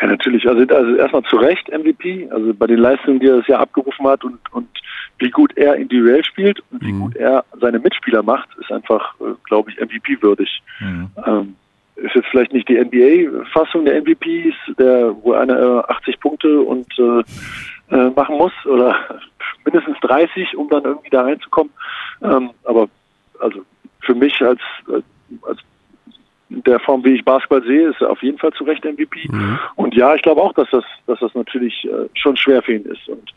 [0.00, 0.46] Ja, natürlich.
[0.46, 4.06] Also, also erstmal zu Recht MVP, also bei den Leistungen, die er das Jahr abgerufen
[4.06, 4.68] hat und, und
[5.18, 7.00] wie gut er individuell spielt und wie mhm.
[7.00, 10.62] gut er seine Mitspieler macht, ist einfach, äh, glaube ich, MVP-würdig.
[10.80, 11.10] Mhm.
[11.26, 11.56] Ähm,
[11.96, 16.86] ist jetzt vielleicht nicht die NBA-Fassung der MVPs, der, wo einer äh, 80 Punkte und
[16.98, 17.22] äh,
[17.94, 18.96] äh, machen muss oder
[19.64, 21.72] mindestens 30, um dann irgendwie da reinzukommen.
[22.22, 22.88] Ähm, aber
[23.40, 23.64] also
[24.00, 25.02] für mich als, äh,
[25.42, 25.60] als
[26.48, 29.28] in der Form, wie ich Basketball sehe, ist er auf jeden Fall zu Recht MVP.
[29.28, 29.58] Mhm.
[29.74, 32.84] Und ja, ich glaube auch, dass das, dass das natürlich äh, schon schwer für ihn
[32.84, 33.08] ist.
[33.08, 33.32] Und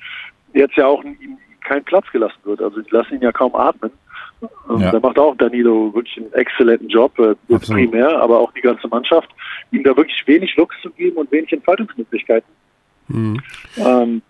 [0.54, 2.62] jetzt ja auch ihm kein Platz gelassen wird.
[2.62, 3.92] Also die lassen ihn ja kaum atmen.
[4.80, 4.92] Ja.
[4.92, 9.30] Da macht auch Danilo wirklich einen exzellenten Job, äh, primär, aber auch die ganze Mannschaft,
[9.72, 12.50] ihm da wirklich wenig Lux zu geben und wenig Entfaltungsmöglichkeiten.
[13.10, 13.42] Mhm.
[13.78, 14.22] Ähm,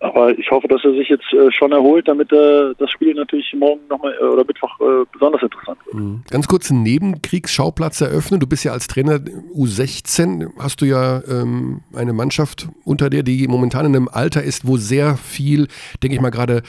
[0.00, 3.54] aber ich hoffe, dass er sich jetzt äh, schon erholt, damit äh, das Spiel natürlich
[3.58, 5.94] morgen nochmal äh, oder Mittwoch äh, besonders interessant wird.
[5.94, 6.22] Mhm.
[6.28, 8.38] Ganz kurz einen Nebenkriegsschauplatz eröffnen.
[8.38, 9.20] Du bist ja als Trainer
[9.54, 14.66] U16, hast du ja ähm, eine Mannschaft unter dir, die momentan in einem Alter ist,
[14.66, 15.68] wo sehr viel,
[16.02, 16.62] denke ich mal gerade,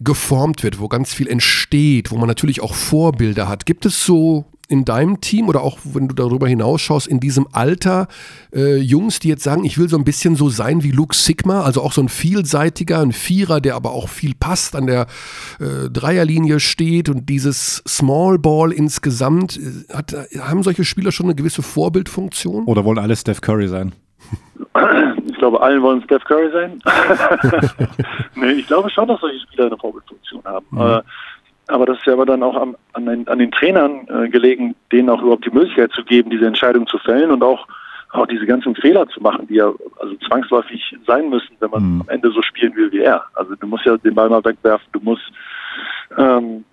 [0.00, 3.66] geformt wird, wo ganz viel entsteht, wo man natürlich auch Vorbilder hat.
[3.66, 8.06] Gibt es so in deinem Team oder auch wenn du darüber hinausschaust, in diesem Alter
[8.54, 11.62] äh, Jungs, die jetzt sagen, ich will so ein bisschen so sein wie Luke Sigma,
[11.62, 15.06] also auch so ein vielseitiger, ein Vierer, der aber auch viel passt, an der
[15.58, 21.34] äh, Dreierlinie steht und dieses Small Ball insgesamt, äh, hat, haben solche Spieler schon eine
[21.34, 22.64] gewisse Vorbildfunktion?
[22.64, 23.92] Oder wollen alle Steph Curry sein?
[25.26, 26.82] Ich glaube, allen wollen Steph Curry sein.
[28.34, 30.66] nee, ich glaube schon, dass solche Spieler eine Vorbildfunktion haben.
[30.70, 31.00] Mhm.
[31.68, 34.74] Aber das ist ja aber dann auch am, an, den, an den Trainern äh, gelegen,
[34.90, 37.66] denen auch überhaupt die Möglichkeit zu geben, diese Entscheidung zu fällen und auch
[38.10, 42.00] auch diese ganzen Fehler zu machen, die ja also zwangsläufig sein müssen, wenn man mhm.
[42.02, 43.22] am Ende so spielen will wie er.
[43.34, 45.30] Also du musst ja den Ball mal wegwerfen, du musst
[46.16, 46.64] ähm,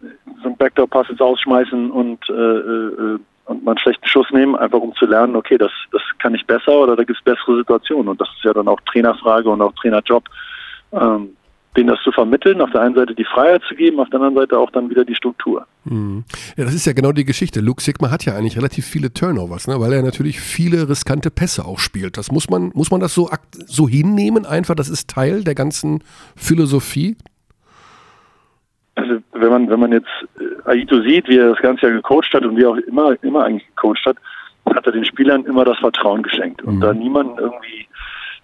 [0.41, 4.79] so einen Backdoor-Pass jetzt ausschmeißen und, äh, äh, und mal einen schlechten Schuss nehmen, einfach
[4.79, 8.07] um zu lernen, okay, das, das kann ich besser oder da gibt es bessere Situationen.
[8.07, 10.23] Und das ist ja dann auch Trainerfrage und auch Trainerjob,
[10.93, 11.35] ähm,
[11.75, 14.35] denen das zu vermitteln, auf der einen Seite die Freiheit zu geben, auf der anderen
[14.35, 15.65] Seite auch dann wieder die Struktur.
[15.85, 16.23] Mhm.
[16.57, 17.61] Ja, das ist ja genau die Geschichte.
[17.61, 19.79] Luke Sigma hat ja eigentlich relativ viele Turnovers, ne?
[19.79, 22.17] weil er natürlich viele riskante Pässe auch spielt.
[22.17, 23.29] Das muss man, muss man das so,
[23.65, 26.03] so hinnehmen einfach, das ist Teil der ganzen
[26.35, 27.17] Philosophie
[28.95, 30.07] also wenn man, wenn man jetzt
[30.39, 33.21] äh, Aito sieht, wie er das ganze Jahr gecoacht hat und wie er auch immer,
[33.23, 34.17] immer eigentlich gecoacht hat,
[34.73, 36.63] hat er den Spielern immer das Vertrauen geschenkt.
[36.63, 36.81] Und mhm.
[36.81, 37.87] da niemanden irgendwie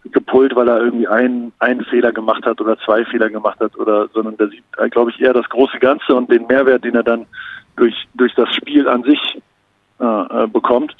[0.05, 4.07] gepult, weil er irgendwie einen, einen Fehler gemacht hat oder zwei Fehler gemacht hat oder,
[4.13, 7.03] sondern der sieht, äh, glaube ich, eher das große Ganze und den Mehrwert, den er
[7.03, 7.27] dann
[7.75, 9.41] durch, durch das Spiel an sich
[9.99, 10.03] äh,
[10.43, 10.95] äh bekommt.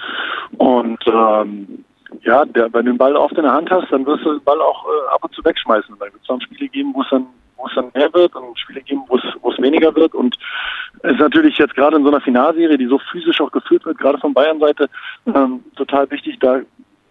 [0.57, 1.83] Und ähm,
[2.23, 4.43] ja, der, wenn du den Ball oft in der Hand hast, dann wirst du den
[4.43, 5.95] Ball auch äh, ab und zu wegschmeißen.
[5.97, 7.25] Dann wird es dann Spiele geben, wo es dann
[7.61, 10.15] wo es dann mehr wird und Spiele geben, wo es, wo es weniger wird.
[10.15, 10.35] Und
[11.03, 13.99] es ist natürlich jetzt gerade in so einer Finalserie, die so physisch auch geführt wird,
[13.99, 14.89] gerade von Bayern-Seite,
[15.27, 16.61] ähm, total wichtig, da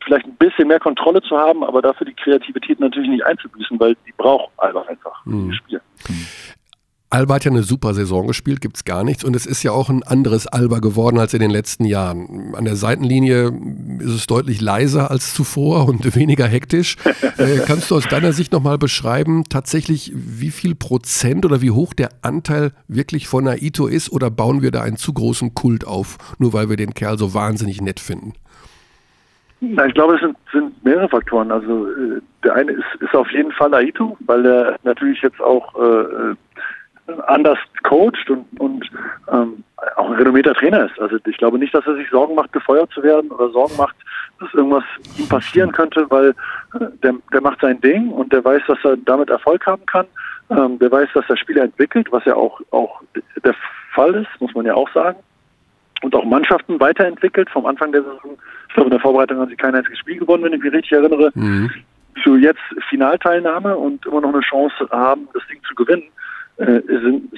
[0.05, 3.97] vielleicht ein bisschen mehr Kontrolle zu haben, aber dafür die Kreativität natürlich nicht einzubüßen, weil
[4.07, 5.53] die braucht einfach einfach mhm.
[5.53, 5.81] Spiel.
[7.13, 9.25] Alba hat ja eine super Saison gespielt, gibt's gar nichts.
[9.25, 12.55] Und es ist ja auch ein anderes Alba geworden als in den letzten Jahren.
[12.55, 13.53] An der Seitenlinie
[13.99, 16.97] ist es deutlich leiser als zuvor und weniger hektisch.
[17.37, 21.95] äh, kannst du aus deiner Sicht nochmal beschreiben, tatsächlich, wie viel Prozent oder wie hoch
[21.95, 24.13] der Anteil wirklich von Naito ist?
[24.13, 27.35] Oder bauen wir da einen zu großen Kult auf, nur weil wir den Kerl so
[27.35, 28.35] wahnsinnig nett finden?
[29.61, 31.53] Na, ich glaube, es sind, sind mehrere Faktoren.
[31.53, 35.75] Also äh, der eine ist, ist auf jeden Fall Aito, weil er natürlich jetzt auch
[35.77, 36.35] äh,
[37.27, 38.91] anders coacht und, und
[39.31, 39.65] ähm,
[39.97, 40.99] auch ein renommierter Trainer ist.
[40.99, 43.97] Also ich glaube nicht, dass er sich Sorgen macht, gefeuert zu werden oder Sorgen macht,
[44.39, 44.85] dass irgendwas
[45.19, 46.31] ihm passieren könnte, weil
[46.75, 50.07] äh, der, der macht sein Ding und der weiß, dass er damit Erfolg haben kann.
[50.51, 53.03] Ähm, der weiß, dass er Spieler entwickelt, was ja auch, auch
[53.45, 53.55] der
[53.93, 55.19] Fall ist, muss man ja auch sagen.
[56.03, 57.51] Und auch Mannschaften weiterentwickelt.
[57.51, 60.45] Vom Anfang der Saison, ich glaube, in der Vorbereitung haben sie kein einziges Spiel gewonnen,
[60.45, 61.31] wenn ich mich richtig erinnere.
[61.35, 61.71] Mhm.
[62.25, 66.05] Zu jetzt Finalteilnahme und immer noch eine Chance haben, das Ding zu gewinnen
[66.61, 67.31] äh, sind,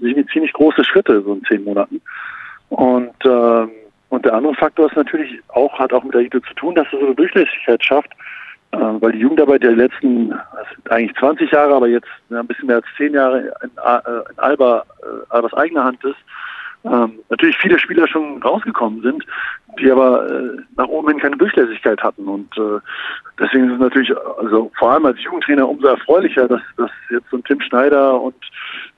[0.00, 2.00] sind ziemlich große Schritte so in zehn Monaten.
[2.70, 3.70] Und, ähm,
[4.08, 6.86] und der andere Faktor ist natürlich auch, hat auch mit der ITO zu tun, dass
[6.86, 8.10] es so eine Durchlässigkeit schafft,
[8.72, 10.32] äh, weil die Jugendarbeit der letzten,
[10.88, 14.38] eigentlich 20 Jahre, aber jetzt ja, ein bisschen mehr als 10 Jahre in, äh, in
[14.38, 16.16] Alba, äh, Albas eigener Hand ist,
[16.84, 19.24] ähm, natürlich viele Spieler schon rausgekommen sind,
[19.80, 22.26] die aber äh, nach oben hin keine Durchlässigkeit hatten.
[22.28, 22.80] Und äh,
[23.40, 27.38] deswegen ist es natürlich, also vor allem als Jugendtrainer umso erfreulicher, dass, dass jetzt so
[27.38, 28.36] ein Tim Schneider und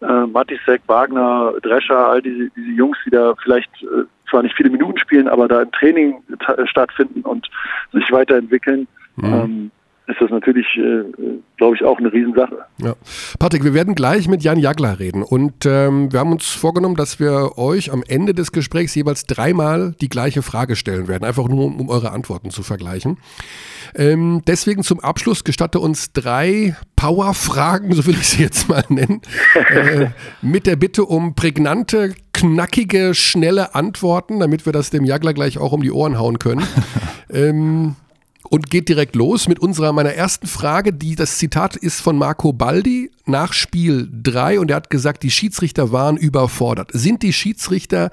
[0.02, 4.70] äh, Matisek, Wagner, Drescher, all diese, diese Jungs, die da vielleicht äh, zwar nicht viele
[4.70, 6.22] Minuten spielen, aber da im Training
[6.64, 7.48] stattfinden und
[7.92, 8.88] sich weiterentwickeln.
[9.16, 9.24] Mhm.
[9.24, 9.70] Ähm,
[10.06, 11.02] ist das natürlich, äh,
[11.56, 12.58] glaube ich, auch eine Riesensache.
[12.78, 12.94] Ja.
[13.40, 17.18] Patrick, wir werden gleich mit Jan Jagler reden und ähm, wir haben uns vorgenommen, dass
[17.18, 21.64] wir euch am Ende des Gesprächs jeweils dreimal die gleiche Frage stellen werden, einfach nur
[21.64, 23.18] um, um eure Antworten zu vergleichen.
[23.96, 29.22] Ähm, deswegen zum Abschluss gestatte uns drei Power-Fragen, so will ich sie jetzt mal nennen,
[29.70, 30.06] äh,
[30.40, 35.72] mit der Bitte um prägnante, knackige, schnelle Antworten, damit wir das dem Jagler gleich auch
[35.72, 36.64] um die Ohren hauen können.
[37.32, 37.96] ähm,
[38.50, 42.52] und geht direkt los mit unserer meiner ersten Frage, die das Zitat ist von Marco
[42.52, 46.90] Baldi nach Spiel 3 und er hat gesagt, die Schiedsrichter waren überfordert.
[46.92, 48.10] Sind die Schiedsrichter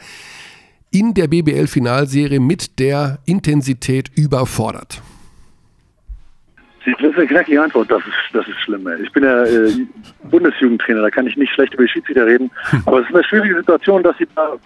[0.91, 5.01] in der BBL Finalserie mit der Intensität überfordert?
[6.85, 8.87] Das ist eine knackige Antwort, das ist, das ist schlimm.
[9.01, 9.71] Ich bin ja äh,
[10.29, 12.51] Bundesjugendtrainer, da kann ich nicht schlecht über die Schiedsrichter reden.
[12.85, 14.57] Aber es ist eine schwierige Situation, dass sie da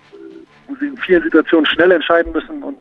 [0.76, 2.78] sie in vielen Situationen schnell entscheiden müssen und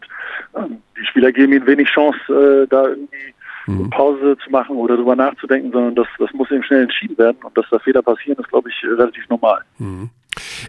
[0.56, 3.34] ähm, die Spieler geben ihnen wenig Chance, äh, da irgendwie
[3.66, 3.90] mhm.
[3.90, 7.56] Pause zu machen oder darüber nachzudenken, sondern das, das muss eben schnell entschieden werden und
[7.56, 9.60] dass da Fehler passieren, ist, glaube ich, relativ normal.
[9.78, 10.10] Mhm.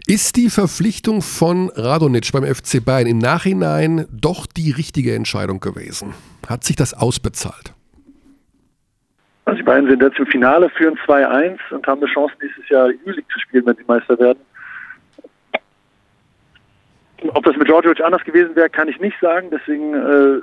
[0.06, 6.14] Ist die Verpflichtung von Radonic beim FC Bayern im Nachhinein doch die richtige Entscheidung gewesen?
[6.48, 7.74] Hat sich das ausbezahlt?
[9.44, 12.90] Also die Bayern sind jetzt im Finale, führen 2-1 und haben eine Chance, nächstes Jahr
[12.90, 14.38] Juli zu spielen, wenn sie Meister werden.
[17.34, 19.48] Ob das mit Georgievich anders gewesen wäre, kann ich nicht sagen.
[19.50, 20.40] Deswegen äh,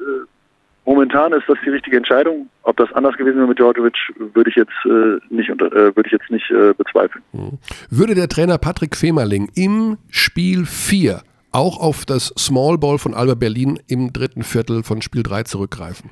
[0.86, 2.50] momentan ist das die richtige Entscheidung.
[2.64, 6.04] Ob das anders gewesen wäre mit Georgievich, würde ich jetzt äh, nicht unter, äh, würde
[6.06, 7.24] ich jetzt nicht äh, bezweifeln.
[7.32, 7.60] Mhm.
[7.90, 13.36] Würde der Trainer Patrick Femerling im Spiel 4 auch auf das Small Ball von Alba
[13.36, 16.12] Berlin im dritten Viertel von Spiel 3 zurückgreifen?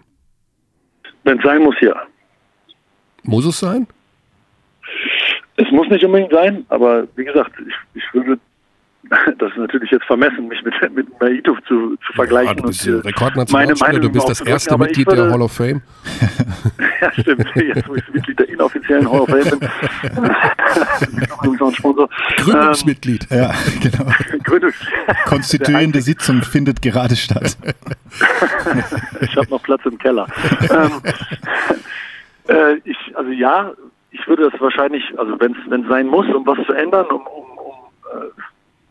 [1.24, 1.96] Wenn es sein muss, ja.
[3.24, 3.88] Muss es sein?
[5.56, 8.40] Es muss nicht unbedingt sein, aber wie gesagt, ich, ich würde
[9.38, 12.56] das ist natürlich jetzt vermessen, mich mit, mit Naito zu, zu vergleichen.
[12.56, 15.82] Ja, du bist und, Rekordnationalspieler, du bist das erste Mitglied würde, der Hall of Fame.
[17.02, 17.46] ja, stimmt.
[17.56, 19.60] Jetzt, wo ich Mitglied der inoffiziellen Hall of Fame bin.
[22.38, 23.28] Gründungsmitglied.
[23.30, 24.12] Ähm, ja, genau.
[24.44, 24.76] Gründungs
[25.26, 27.58] Konstituierende Sitzung findet gerade statt.
[29.22, 30.28] ich habe noch Platz im Keller.
[30.70, 31.02] ähm,
[32.48, 33.72] äh, ich, also ja,
[34.12, 37.58] ich würde das wahrscheinlich, also wenn es sein muss, um was zu ändern, um, um,
[37.58, 38.30] um äh,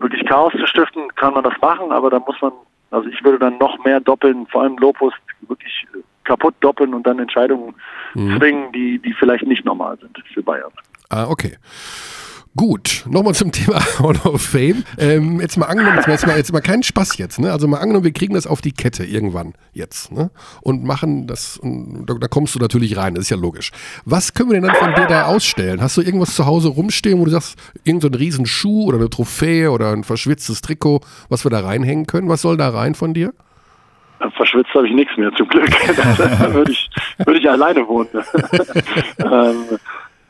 [0.02, 2.52] wirklich Chaos zu stiften, kann man das machen, aber da muss man,
[2.90, 5.86] also ich würde dann noch mehr doppeln, vor allem Lopus wirklich
[6.24, 7.74] kaputt doppeln und dann Entscheidungen
[8.14, 8.38] mhm.
[8.38, 10.70] zwingen, die, die vielleicht nicht normal sind für Bayern.
[11.08, 11.56] Ah, okay.
[12.54, 14.84] Gut, nochmal zum Thema Hall of Fame.
[14.98, 17.50] Ähm, jetzt mal angenommen, jetzt mal, jetzt mal keinen Spaß jetzt, ne?
[17.50, 20.30] Also mal angenommen, wir kriegen das auf die Kette irgendwann jetzt, ne?
[20.60, 23.70] Und machen das, und da, da, kommst du natürlich rein, das ist ja logisch.
[24.04, 25.80] Was können wir denn dann von dir da ausstellen?
[25.80, 28.46] Hast du irgendwas zu Hause rumstehen, wo du sagst, irgendein so riesen
[28.84, 32.28] oder eine Trophäe oder ein verschwitztes Trikot, was wir da reinhängen können?
[32.28, 33.32] Was soll da rein von dir?
[34.36, 35.68] Verschwitzt habe ich nichts mehr, zum Glück.
[35.96, 38.08] da würde ich, würde ich alleine wohnen.
[39.18, 39.78] ähm,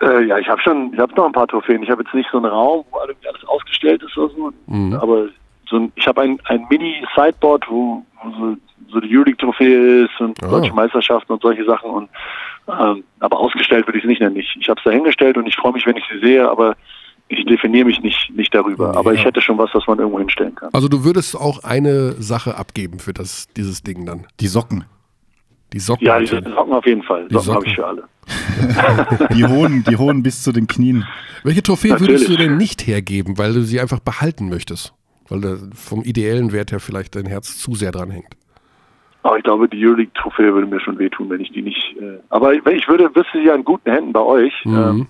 [0.02, 1.82] äh, ja, ich habe schon, ich habe noch ein paar Trophäen.
[1.82, 4.94] Ich habe jetzt nicht so einen Raum, wo alles ausgestellt ist oder so, mhm.
[4.94, 5.28] aber
[5.68, 8.56] so ein, ich habe ein, ein Mini-Sideboard, wo, wo so,
[8.90, 10.50] so die Euroleague-Trophäe ist und oh.
[10.50, 11.90] deutsche Meisterschaften und solche Sachen.
[11.90, 12.10] Und
[12.68, 14.36] ähm, aber ausgestellt würde ich es nicht nennen.
[14.36, 16.76] Ich, ich habe es dahingestellt und ich freue mich, wenn ich sie sehe, aber
[17.28, 18.92] ich definiere mich nicht, nicht darüber.
[18.92, 18.98] Ja.
[18.98, 20.70] Aber ich hätte schon was, was man irgendwo hinstellen kann.
[20.72, 24.26] Also du würdest auch eine Sache abgeben für das, dieses Ding dann.
[24.40, 24.84] Die Socken.
[25.72, 26.06] Die Socken.
[26.06, 27.28] Ja, die Socken auf jeden Fall.
[27.28, 27.56] Die Socken, Socken.
[27.56, 28.04] habe ich für alle.
[29.34, 31.04] die hohen, die hohen bis zu den Knien.
[31.44, 32.10] Welche Trophäe Natürlich.
[32.10, 34.94] würdest du denn nicht hergeben, weil du sie einfach behalten möchtest?
[35.28, 38.36] Weil da vom ideellen Wert her vielleicht dein Herz zu sehr dran hängt.
[39.22, 41.96] Aber ich glaube, die Euroleague-Trophäe würde mir schon wehtun, wenn ich die nicht.
[42.00, 44.52] Äh, aber ich würde, wüsste sie ja in guten Händen bei euch.
[44.64, 44.76] Mhm.
[44.76, 45.06] Ähm,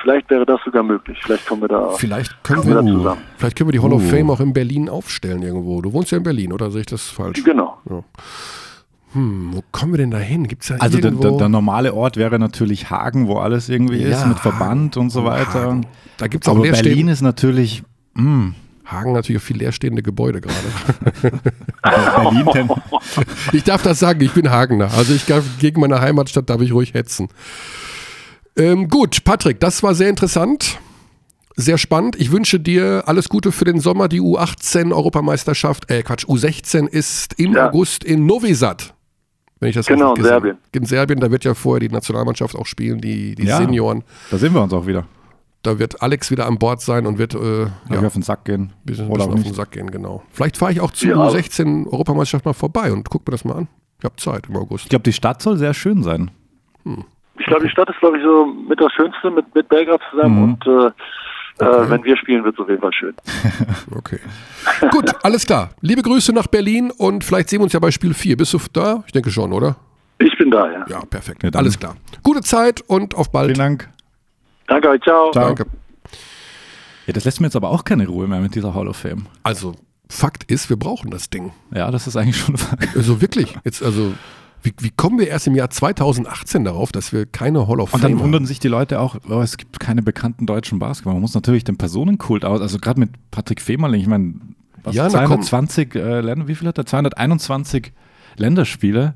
[0.00, 1.18] vielleicht wäre das sogar möglich.
[1.22, 1.90] Vielleicht kommen wir da.
[1.90, 3.22] Vielleicht können wir, da zusammen.
[3.36, 4.08] Vielleicht können wir die Hall of uh.
[4.08, 5.82] Fame auch in Berlin aufstellen irgendwo.
[5.82, 7.44] Du wohnst ja in Berlin, oder sehe ich das falsch?
[7.44, 7.78] Genau.
[7.88, 8.02] Ja.
[9.12, 10.48] Hm, wo kommen wir denn da hin?
[10.48, 14.08] Gibt's da also der, der, der, normale Ort wäre natürlich Hagen, wo alles irgendwie ja,
[14.08, 15.66] ist, mit Verband und so weiter.
[15.66, 15.86] Hagen.
[16.16, 17.82] Da gibt's auch Aber Berlin ist natürlich.
[18.14, 18.22] Mh.
[18.22, 18.54] Hm.
[18.84, 20.56] Hagen natürlich auch viel leerstehende Gebäude gerade.
[21.82, 22.68] Berlin
[23.52, 24.92] ich darf das sagen, ich bin Hagener.
[24.92, 27.28] Also ich darf, gegen meine Heimatstadt darf ich ruhig hetzen.
[28.56, 30.78] Ähm, gut, Patrick, das war sehr interessant.
[31.56, 32.16] Sehr spannend.
[32.16, 34.08] Ich wünsche dir alles Gute für den Sommer.
[34.08, 37.68] Die U18-Europameisterschaft, äh Quatsch, U16 ist im ja.
[37.68, 38.94] August in Novi Sad.
[39.62, 40.58] Wenn ich das genau, in Serbien.
[40.72, 44.02] In Serbien, da wird ja vorher die Nationalmannschaft auch spielen, die, die ja, Senioren.
[44.32, 45.06] Da sehen wir uns auch wieder.
[45.62, 48.72] Da wird Alex wieder an Bord sein und wird äh, ja, auf den Sack gehen.
[48.82, 50.24] Bisschen, Oder bisschen auf den Sack gehen, genau.
[50.32, 51.30] Vielleicht fahre ich auch zu ja.
[51.30, 53.68] 16 Europameisterschaft mal vorbei und guck mir das mal an.
[54.00, 54.86] Ich habe Zeit im August.
[54.86, 56.32] Ich glaube, die Stadt soll sehr schön sein.
[56.82, 57.04] Hm.
[57.38, 60.36] Ich glaube, die Stadt ist, glaube ich, so mit das Schönste mit, mit Belgrad zusammen
[60.38, 60.42] mhm.
[60.42, 60.90] und äh,
[61.58, 61.84] okay.
[61.84, 63.14] Äh, wenn wir spielen, wird es auf jeden Fall schön.
[63.96, 64.18] okay.
[64.90, 65.70] Gut, alles klar.
[65.80, 68.36] Liebe Grüße nach Berlin und vielleicht sehen wir uns ja bei Spiel 4.
[68.36, 69.02] Bist du da?
[69.06, 69.76] Ich denke schon, oder?
[70.18, 70.84] Ich bin da, ja.
[70.88, 71.42] Ja, perfekt.
[71.42, 71.96] Ja, alles klar.
[72.22, 73.48] Gute Zeit und auf bald.
[73.48, 73.88] Vielen Dank.
[74.66, 75.30] Danke euch, ciao.
[75.32, 75.46] ciao.
[75.54, 75.66] Danke.
[77.06, 79.26] Ja, das lässt mir jetzt aber auch keine Ruhe mehr mit dieser Hall of Fame.
[79.42, 79.74] Also,
[80.08, 81.52] Fakt ist, wir brauchen das Ding.
[81.74, 82.88] Ja, das ist eigentlich schon Fakt.
[82.96, 83.56] Also wirklich.
[83.64, 84.14] Jetzt, also
[84.62, 88.02] wie, wie, kommen wir erst im Jahr 2018 darauf, dass wir keine Hall of Fame
[88.02, 88.12] haben?
[88.12, 91.14] Und dann wundern sich die Leute auch, oh, es gibt keine bekannten deutschen Basketballer.
[91.14, 94.34] Man muss natürlich den Personenkult aus, also gerade mit Patrick Fehmerling, ich meine,
[94.90, 96.86] ja, 220 äh, Länder, wie viel hat er?
[96.86, 97.92] 221
[98.36, 99.14] Länderspiele.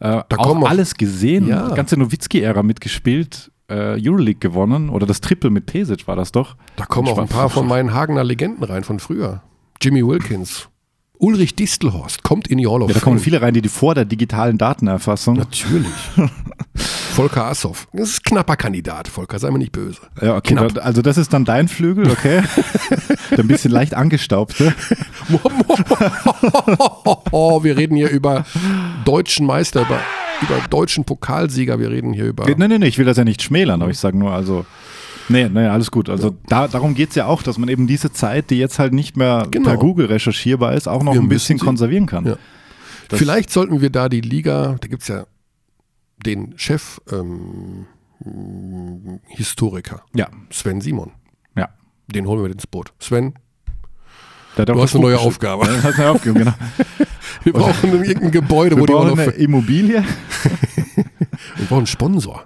[0.00, 1.68] Äh, da auch alles gesehen, ja.
[1.70, 6.56] ganze Nowitzki-Ära mitgespielt, äh, Euroleague gewonnen oder das Triple mit Pesic war das doch.
[6.76, 9.42] Da kommen auch ein paar von meinen Hagener Legenden rein von früher.
[9.80, 10.68] Jimmy Wilkins.
[11.18, 13.94] Ulrich Distelhorst kommt in die Hall of ja, Da kommen viele rein, die, die vor
[13.94, 15.36] der digitalen Datenerfassung.
[15.36, 15.92] Natürlich.
[16.76, 17.88] Volker Assoff.
[17.92, 20.00] Das ist ein knapper Kandidat, Volker, sei mir nicht böse.
[20.22, 20.54] Ja, okay.
[20.54, 20.84] Knapp.
[20.84, 22.42] Also das ist dann dein Flügel, okay?
[23.36, 24.60] ein bisschen leicht angestaubt.
[24.60, 24.72] Ne?
[27.62, 28.44] wir reden hier über
[29.04, 30.00] deutschen Meister, über,
[30.42, 32.44] über deutschen Pokalsieger, wir reden hier über.
[32.44, 34.64] Nein, nein, nein, ich will das ja nicht schmälern, aber ich sage nur, also
[35.28, 36.08] Nee, nee, alles gut.
[36.08, 38.92] Also da, darum geht es ja auch, dass man eben diese Zeit, die jetzt halt
[38.92, 39.68] nicht mehr genau.
[39.68, 42.24] per Google recherchierbar ist, auch noch wir ein bisschen konservieren kann.
[42.26, 42.36] Ja.
[43.10, 45.26] Vielleicht sollten wir da die Liga, da gibt es ja
[46.24, 47.86] den Chef ähm,
[49.28, 50.28] Historiker, ja.
[50.50, 51.12] Sven Simon.
[51.56, 51.68] Ja.
[52.06, 52.92] Den holen wir ins Boot.
[52.98, 53.34] Sven,
[54.56, 55.66] du hast eine neue Aufgabe.
[55.66, 56.54] Ja, hast eine Aufgabe, genau.
[57.44, 60.04] wir brauchen irgendein Gebäude, wir wo brauchen die eine Immobilie.
[60.94, 62.44] wir brauchen einen Sponsor.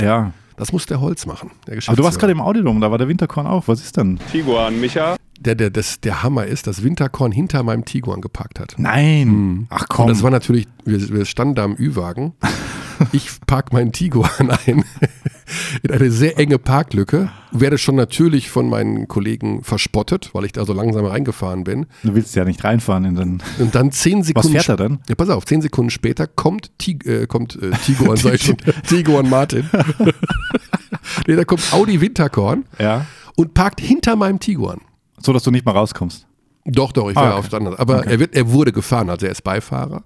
[0.00, 0.32] Ja.
[0.60, 1.52] Das muss der Holz machen.
[1.66, 3.66] Der Aber du warst gerade im Audiodom, da war der Winterkorn auch.
[3.66, 4.20] Was ist denn?
[4.30, 5.16] Tiguan, Micha.
[5.40, 8.74] Der, der, das, der Hammer ist, dass Winterkorn hinter meinem Tiguan geparkt hat.
[8.76, 9.28] Nein.
[9.28, 9.66] Mhm.
[9.70, 10.04] Ach komm.
[10.04, 12.34] Und das war natürlich, wir, wir standen da im Ü-Wagen
[13.12, 14.28] Ich park meinen Tiguan
[14.66, 14.84] ein
[15.82, 20.64] in eine sehr enge Parklücke, werde schon natürlich von meinen Kollegen verspottet, weil ich da
[20.64, 21.86] so langsam reingefahren bin.
[22.02, 23.42] Du willst ja nicht reinfahren in den.
[23.58, 24.54] Und dann zehn Sekunden.
[24.54, 24.98] Was fährt er denn?
[25.08, 28.56] Ja, pass auf, zehn Sekunden später kommt, Tig äh, kommt äh, Tiguan, sag ich schon,
[28.88, 29.68] Tiguan Martin.
[31.26, 33.06] nee, da kommt Audi Winterkorn Ja.
[33.36, 34.80] und parkt hinter meinem Tiguan.
[35.18, 36.26] So, dass du nicht mal rauskommst.
[36.64, 37.46] Doch, doch, ich Ah, war okay.
[37.48, 37.78] auf anderen.
[37.78, 40.02] Aber er, wird, er wurde gefahren, also er ist Beifahrer.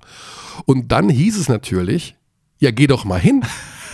[0.66, 2.16] Und dann hieß es natürlich,
[2.64, 3.42] ja, geh doch mal hin.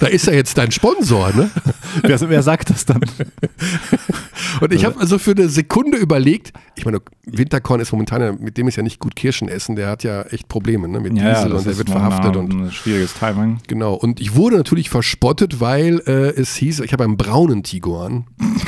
[0.01, 1.51] Da ist ja jetzt dein Sponsor, ne?
[2.03, 3.03] Wer, wer sagt das dann?
[4.61, 8.57] Und ich habe also für eine Sekunde überlegt, ich meine, Winterkorn ist momentan, ja, mit
[8.57, 11.01] dem ist ja nicht gut Kirschen essen, der hat ja echt Probleme, ne?
[11.01, 13.59] Mit Diesel und der wird verhaftet und ein schwieriges Timing.
[13.67, 13.95] genau.
[13.95, 18.27] Und ich wurde natürlich verspottet, weil äh, es hieß, ich habe einen braunen Tiguan.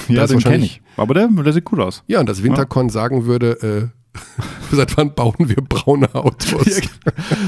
[0.08, 0.82] Ja, Das den kenne ich.
[0.96, 2.02] Aber der, der sieht gut aus.
[2.08, 4.01] Ja, und das Winterkorn sagen würde, äh,
[4.70, 6.80] seit wann bauen wir braune Autos?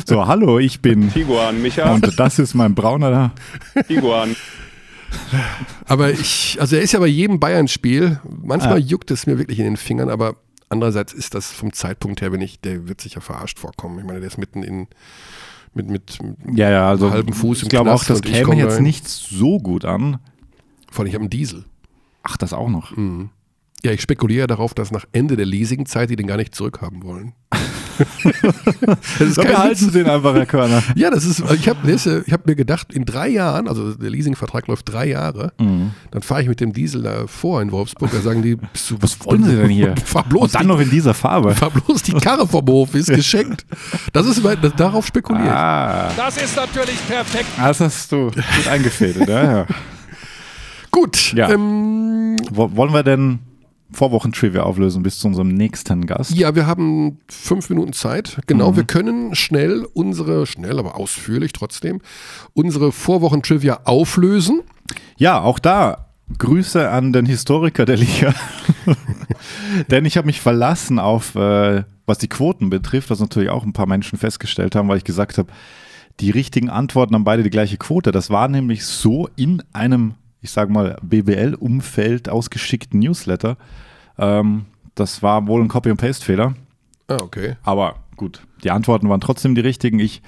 [0.06, 1.12] So, hallo, ich bin.
[1.12, 1.92] Tiguan, Micha.
[1.92, 3.32] Und das ist mein brauner.
[3.88, 4.34] Tiguan.
[5.86, 8.86] Aber ich, also er ist ja bei jedem Bayern-Spiel, manchmal Ja.
[8.86, 10.36] juckt es mir wirklich in den Fingern, aber
[10.68, 13.98] andererseits ist das vom Zeitpunkt her, wenn ich, der wird sich ja verarscht vorkommen.
[13.98, 14.88] Ich meine, der ist mitten in,
[15.74, 16.18] mit, mit,
[16.52, 17.10] Ja, ja, also.
[17.10, 18.82] Halben Fuß im Ich glaube auch, das käme jetzt rein.
[18.82, 20.18] nicht so gut an.
[20.90, 21.64] vor allem ich habe einen Diesel.
[22.22, 22.92] Ach, das auch noch.
[23.84, 27.32] Ja, ich spekuliere darauf, dass nach Ende der Leasingzeit die den gar nicht zurückhaben wollen.
[29.18, 29.80] das ist kein behalten Witz.
[29.80, 30.82] Sie den einfach, Herr Körner.
[30.96, 34.66] Ja, das ist, ich habe ich hab mir gedacht, in drei Jahren, also der Leasingvertrag
[34.66, 38.42] läuft drei Jahre, dann fahre ich mit dem Diesel da vor in Wolfsburg, da sagen
[38.42, 39.94] die, bist du, Was wollen Sie denn hier?
[40.04, 41.54] Fahr bloß, Und dann die, noch in dieser Farbe.
[41.54, 43.64] fahr bloß die Karre vom Hof, ist geschenkt.
[44.12, 45.50] Das ist, das, darauf spekuliere ich.
[45.52, 47.46] Ah, Das ist natürlich perfekt.
[47.56, 49.28] das hast du gut eingefädelt.
[49.28, 49.66] Ja, ja.
[50.90, 51.50] Gut, Ja.
[51.50, 53.38] ähm, Wo- Wollen wir denn
[53.94, 56.32] Vorwochen-Trivia auflösen bis zu unserem nächsten Gast?
[56.34, 58.38] ja, wir haben fünf Minuten Zeit.
[58.46, 58.76] Genau, Mhm.
[58.76, 62.00] wir können schnell unsere, schnell, aber ausführlich trotzdem,
[62.52, 64.60] unsere Vorwochen-Trivia auflösen.
[65.16, 68.34] Ja, auch da Grüße an den Historiker der Liga.
[69.90, 73.72] Denn ich habe mich verlassen auf, äh, was die Quoten betrifft, was natürlich auch ein
[73.72, 75.48] paar Menschen festgestellt haben, weil ich gesagt habe,
[76.20, 78.12] die richtigen Antworten haben beide die gleiche Quote.
[78.12, 83.56] Das war nämlich so in einem, ich sage mal, BBL-Umfeld ausgeschickten Newsletter.
[84.18, 86.54] Ähm, das war wohl ein Copy- und Paste-Fehler.
[87.08, 87.56] Ah, okay.
[87.62, 89.98] Aber gut, die Antworten waren trotzdem die richtigen.
[89.98, 90.20] Ich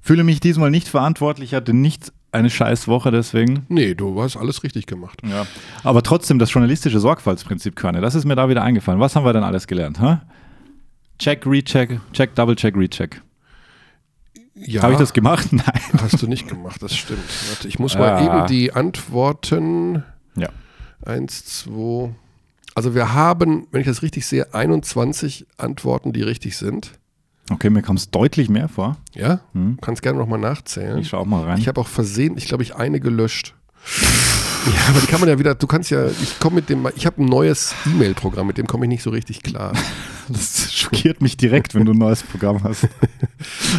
[0.00, 3.66] fühle mich diesmal nicht verantwortlich, hatte nicht eine scheiß Woche deswegen.
[3.68, 5.20] Nee, du hast alles richtig gemacht.
[5.28, 5.44] Ja.
[5.82, 9.00] Aber trotzdem das journalistische Sorgfaltsprinzip, Körne, das ist mir da wieder eingefallen.
[9.00, 10.00] Was haben wir denn alles gelernt?
[10.00, 10.18] Hä?
[11.18, 13.20] Check, Recheck, Check, Double Check, Recheck.
[14.66, 15.48] Ja, Habe ich das gemacht?
[15.52, 15.64] Nein.
[16.00, 17.20] hast du nicht gemacht, das stimmt.
[17.50, 17.98] Warte, ich muss Ah.
[17.98, 20.02] mal eben die Antworten.
[20.36, 20.48] Ja.
[21.04, 22.10] Eins, zwei.
[22.74, 26.92] Also wir haben, wenn ich das richtig sehe, 21 Antworten, die richtig sind.
[27.50, 28.96] Okay, mir kommt es deutlich mehr vor.
[29.14, 29.40] Ja?
[29.52, 29.78] Hm.
[29.82, 30.96] Kannst gerne nochmal nachzählen.
[30.98, 31.58] Ich schau auch mal rein.
[31.58, 33.54] Ich habe auch versehen, ich glaube, ich eine gelöscht.
[34.64, 37.04] Ja, aber die kann man ja wieder, du kannst ja, ich komme mit dem, ich
[37.04, 39.72] habe ein neues E-Mail-Programm, mit dem komme ich nicht so richtig klar.
[40.28, 42.88] das schockiert mich direkt, wenn du ein neues Programm hast.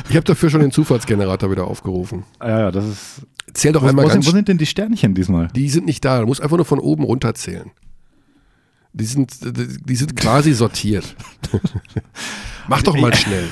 [0.10, 2.24] Ich habe dafür schon den Zufallsgenerator wieder aufgerufen.
[2.42, 3.22] Ja, ja, das ist.
[3.54, 5.48] Zähl doch Wo, einmal wo, sind, wo sind denn die Sternchen diesmal?
[5.56, 7.72] Die sind nicht da, du musst einfach nur von oben runter zählen.
[8.94, 11.16] Die sind, die sind quasi sortiert.
[12.68, 13.48] Mach doch mal schnell.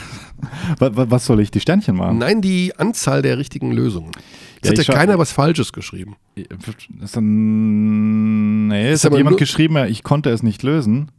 [0.79, 1.51] Was, soll ich?
[1.51, 2.17] Die Sternchen machen?
[2.19, 4.11] Nein, die Anzahl der richtigen Lösungen.
[4.55, 6.15] Jetzt Ja, hat ich ja schau- keiner was Falsches geschrieben.
[6.35, 11.11] Ist dann, nee, es Ist hat jemand geschrieben, ich konnte es nicht lösen.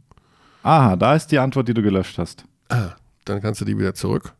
[0.63, 2.45] Aha, da ist die Antwort, die du gelöscht hast.
[2.69, 2.91] Ah,
[3.25, 4.33] dann kannst du die wieder zurück.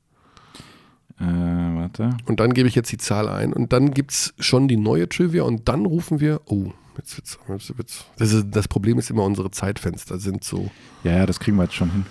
[1.19, 2.09] Äh, warte.
[2.25, 3.53] Und dann gebe ich jetzt die Zahl ein.
[3.53, 5.43] Und dann gibt es schon die neue Trivia.
[5.43, 8.05] Und dann rufen wir, oh, jetzt wird's, jetzt wird's.
[8.17, 10.71] Das, ist, das Problem ist immer, unsere Zeitfenster sind so,
[11.03, 12.05] Ja, ja, das kriegen wir jetzt schon hin.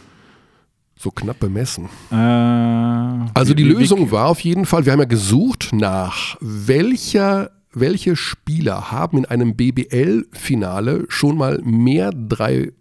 [0.96, 1.87] so knapp bemessen.
[2.11, 6.37] Äh, Also die wie- wie- Lösung war auf jeden Fall, wir haben ja gesucht nach
[6.40, 12.72] welcher, welche Spieler haben in einem BBL-Finale schon mal mehr drei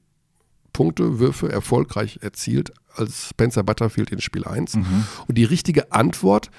[0.73, 4.75] Punkte, Würfe erfolgreich erzielt als Spencer Butterfield in Spiel 1.
[4.75, 6.49] Und die richtige Antwort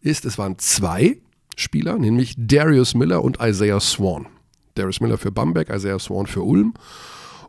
[0.00, 1.18] ist, es waren zwei
[1.56, 4.26] Spieler, nämlich Darius Miller und Isaiah Swan.
[4.74, 6.74] Darius Miller für Bamberg, Isaiah Swan für Ulm.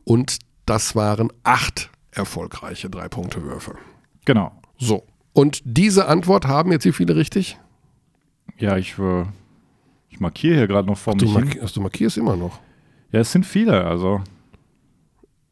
[0.03, 3.75] Und das waren acht erfolgreiche Drei-Punkte-Würfe.
[4.25, 4.51] Genau.
[4.77, 5.03] So.
[5.33, 7.57] Und diese Antwort haben jetzt wie viele richtig?
[8.57, 9.25] Ja, ich, äh,
[10.09, 11.35] ich markiere hier gerade noch vor Du, mich.
[11.35, 11.45] hin.
[11.45, 12.59] mark also, du markierst immer noch.
[13.11, 14.21] Ja, es sind viele, also.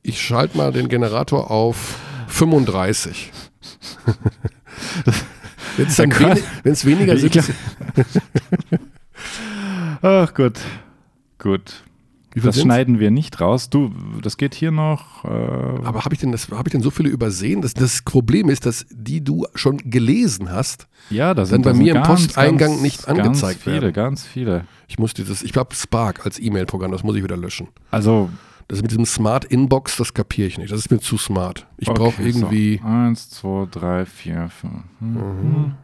[0.07, 3.31] Ich schalte mal den Generator auf 35.
[5.77, 7.43] Wenn es wenig, weniger sind,
[10.01, 10.59] Ach gut.
[11.39, 11.84] Gut.
[12.36, 13.69] Das schneiden wir nicht raus.
[13.69, 15.23] Du, das geht hier noch.
[15.23, 17.61] Äh, Aber habe ich, denn das- hab ich denn so viele übersehen?
[17.61, 20.88] Das, das Problem ist, dass die du schon gelesen hast.
[21.09, 23.93] ja, da dann sind bei mir im Posteingang nicht angezeigt ganz viele, werden.
[23.93, 24.65] Ganz viele.
[24.89, 27.69] Ich muss dieses, ich habe Spark als E-Mail-Programm, das muss ich wieder löschen.
[27.89, 28.30] Also
[28.68, 30.72] Das mit diesem Smart Inbox, das kapiere ich nicht.
[30.72, 31.68] Das ist mir zu smart.
[31.78, 32.88] Ich okay, brauche irgendwie, So.
[32.88, 34.74] Eins, zwei, drei, vier, fünf.
[34.99, 35.76] Hm,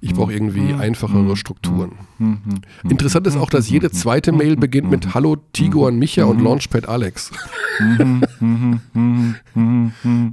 [0.00, 1.92] ich brauche irgendwie einfachere Strukturen.
[2.18, 2.90] hm, hm.
[2.90, 7.30] Interessant ist auch, dass jede zweite Mail beginnt mit Hallo Tiguan Micha und Launchpad Alex.
[7.78, 8.26] Wenn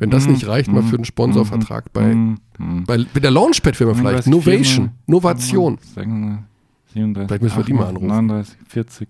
[0.09, 2.15] das nicht reicht, mal für einen Sponsorvertrag bei,
[2.57, 4.27] bei, bei der Launchpad-Firma vielleicht.
[4.27, 5.77] 39, Novation, Novation.
[6.93, 8.07] 37, Vielleicht müssen wir die mal anrufen.
[8.07, 9.09] 39, 40,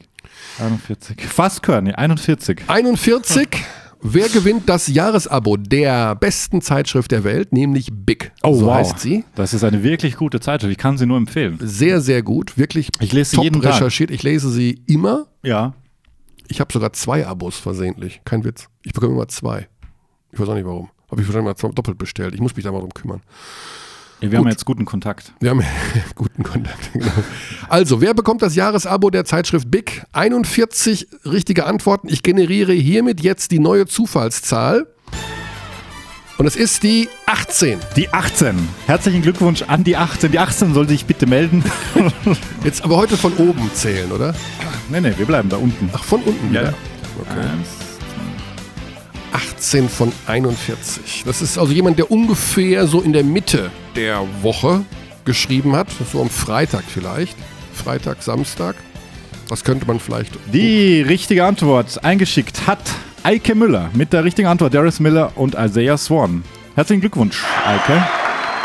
[0.59, 1.21] 41.
[1.21, 2.63] Fast nee, 41.
[2.67, 3.47] 41.
[4.05, 8.33] Wer gewinnt das Jahresabo der besten Zeitschrift der Welt, nämlich Big?
[8.43, 8.75] Oh, so wow.
[8.75, 9.23] heißt sie.
[9.35, 10.73] Das ist eine wirklich gute Zeitschrift.
[10.73, 11.57] Ich kann sie nur empfehlen.
[11.61, 12.57] Sehr, sehr gut.
[12.57, 13.75] Wirklich Ich lese sie top jeden Tag.
[13.75, 14.11] recherchiert.
[14.11, 15.27] Ich lese sie immer.
[15.41, 15.73] Ja.
[16.49, 18.19] Ich habe sogar zwei Abos versehentlich.
[18.25, 18.67] Kein Witz.
[18.83, 19.69] Ich bekomme immer zwei.
[20.33, 20.89] Ich weiß auch nicht warum.
[21.09, 22.33] Habe ich wahrscheinlich mal doppelt bestellt.
[22.33, 23.21] Ich muss mich da mal drum kümmern.
[24.19, 25.33] Wir haben jetzt guten Kontakt.
[25.39, 25.63] Wir haben
[26.15, 26.91] guten Kontakt.
[26.93, 27.11] Genau.
[27.73, 30.03] Also, wer bekommt das Jahresabo der Zeitschrift Big?
[30.11, 32.07] 41 richtige Antworten.
[32.07, 34.85] Ich generiere hiermit jetzt die neue Zufallszahl.
[36.37, 37.79] Und es ist die 18.
[37.95, 38.69] Die 18.
[38.85, 40.31] Herzlichen Glückwunsch an die 18.
[40.31, 41.63] Die 18 soll sich bitte melden.
[42.63, 44.35] Jetzt aber heute von oben zählen, oder?
[44.89, 45.89] nee, nee, wir bleiben da unten.
[45.93, 46.69] Ach, von unten Ja, wieder.
[46.73, 46.77] ja.
[47.21, 47.47] Okay.
[49.31, 51.23] 18 von 41.
[51.25, 54.85] Das ist also jemand, der ungefähr so in der Mitte der Woche
[55.25, 55.87] geschrieben hat.
[56.11, 57.35] So am Freitag vielleicht.
[57.73, 58.75] Freitag, Samstag.
[59.49, 60.31] Das könnte man vielleicht.
[60.53, 62.79] Die richtige Antwort eingeschickt hat
[63.23, 66.43] Eike Müller mit der richtigen Antwort Darius Miller und Isaiah Swan.
[66.75, 68.01] Herzlichen Glückwunsch, Eike.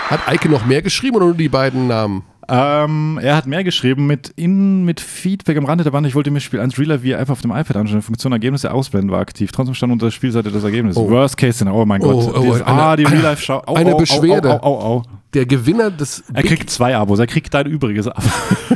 [0.09, 2.23] Hat Eike noch mehr geschrieben oder nur die beiden Namen?
[2.51, 6.07] Ähm, er hat mehr geschrieben mit, in, mit Feedback am Rande der Wand.
[6.07, 8.01] Ich wollte mir Spiel 1 Real Life wie einfach auf dem iPad anschauen.
[8.01, 9.53] Funktion Ergebnisse ausblenden war aktiv.
[9.53, 10.97] Trotzdem stand unter der Spielseite das Ergebnis.
[10.97, 11.11] Oh.
[11.11, 11.83] Worst Case Scenario.
[11.83, 12.35] Oh mein Oh, Gott.
[12.35, 13.63] oh, Dieses- eine- ah, die Real Life Schau.
[13.67, 14.59] Oh, eine oh, Beschwerde.
[14.63, 15.18] Oh, oh, oh, oh.
[15.35, 17.19] Der Gewinner des Er Big kriegt zwei Abos.
[17.19, 18.29] Er kriegt dein übriges Abo.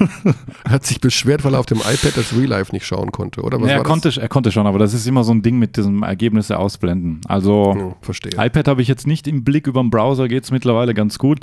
[0.69, 3.59] hat sich beschwert, weil er auf dem iPad das Real Life nicht schauen konnte, oder?
[3.59, 5.77] Was Nee, er, konnte, er konnte schon, aber das ist immer so ein Ding mit
[5.77, 7.23] diesem Ergebnisse ausblenden.
[7.27, 7.73] Also.
[7.75, 7.83] das?
[7.83, 8.33] Hm, verstehe.
[8.37, 11.41] iPad habe ich jetzt nicht im Blick, über den Browser geht es mittlerweile ganz gut.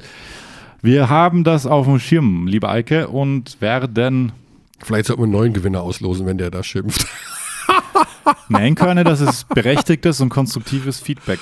[0.82, 4.32] Wir haben das auf dem Schirm, liebe Eike, und werden
[4.82, 7.06] Vielleicht sollten wir einen neuen Gewinner auslosen, wenn der da schimpft.
[8.48, 11.40] nennen können, das ist berechtigtes und konstruktives Feedback.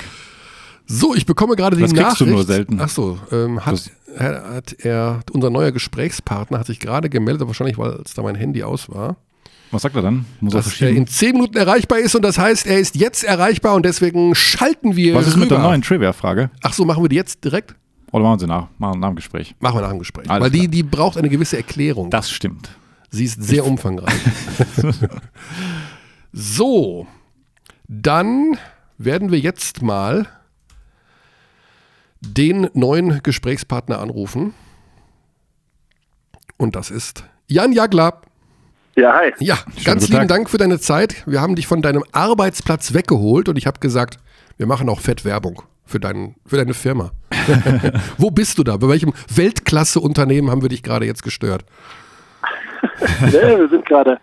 [0.87, 2.31] So, ich bekomme gerade die Das kriegst du Nachricht.
[2.31, 2.79] nur selten.
[2.81, 7.45] Ach so, ähm, hat, Das- er- hat er, unser neuer Gesprächspartner hat sich gerade gemeldet,
[7.45, 9.17] wahrscheinlich, weil es da mein Handy aus war,
[9.71, 10.25] Was sagt er dann?
[10.39, 10.97] Muss er dass er verschieben?
[10.97, 14.95] in 10 Minuten erreichbar ist und das heißt, er ist jetzt erreichbar und deswegen schalten
[14.95, 15.67] wir Was ist mit der rüber.
[15.69, 16.51] neuen Trivia-Frage?
[16.63, 17.75] Ach so, machen wir die jetzt direkt?
[18.13, 19.53] Oder machen Sie nach, machen nach dem Gespräch?
[19.59, 20.29] Machen wir nach dem Gespräch.
[20.29, 20.67] Alles weil die, klar.
[20.71, 22.09] die braucht eine gewisse Erklärung.
[22.09, 22.69] Das stimmt.
[23.09, 24.13] Sie ist sehr umfangreich.
[26.31, 27.07] so,
[27.87, 28.57] dann
[28.97, 30.27] werden wir jetzt mal
[32.21, 34.53] den neuen Gesprächspartner anrufen.
[36.57, 38.21] Und das ist Jan Jagler.
[38.95, 39.31] Ja, hi.
[39.39, 40.27] Ja, Schönen ganz lieben Tag.
[40.27, 41.23] Dank für deine Zeit.
[41.27, 44.17] Wir haben dich von deinem Arbeitsplatz weggeholt und ich habe gesagt,
[44.57, 47.11] wir machen auch fett Werbung für, dein, für deine Firma.
[48.17, 48.77] Wo bist du da?
[48.77, 51.63] Bei welchem Weltklasse-Unternehmen haben wir dich gerade jetzt gestört?
[53.21, 54.19] nee, wir sind gerade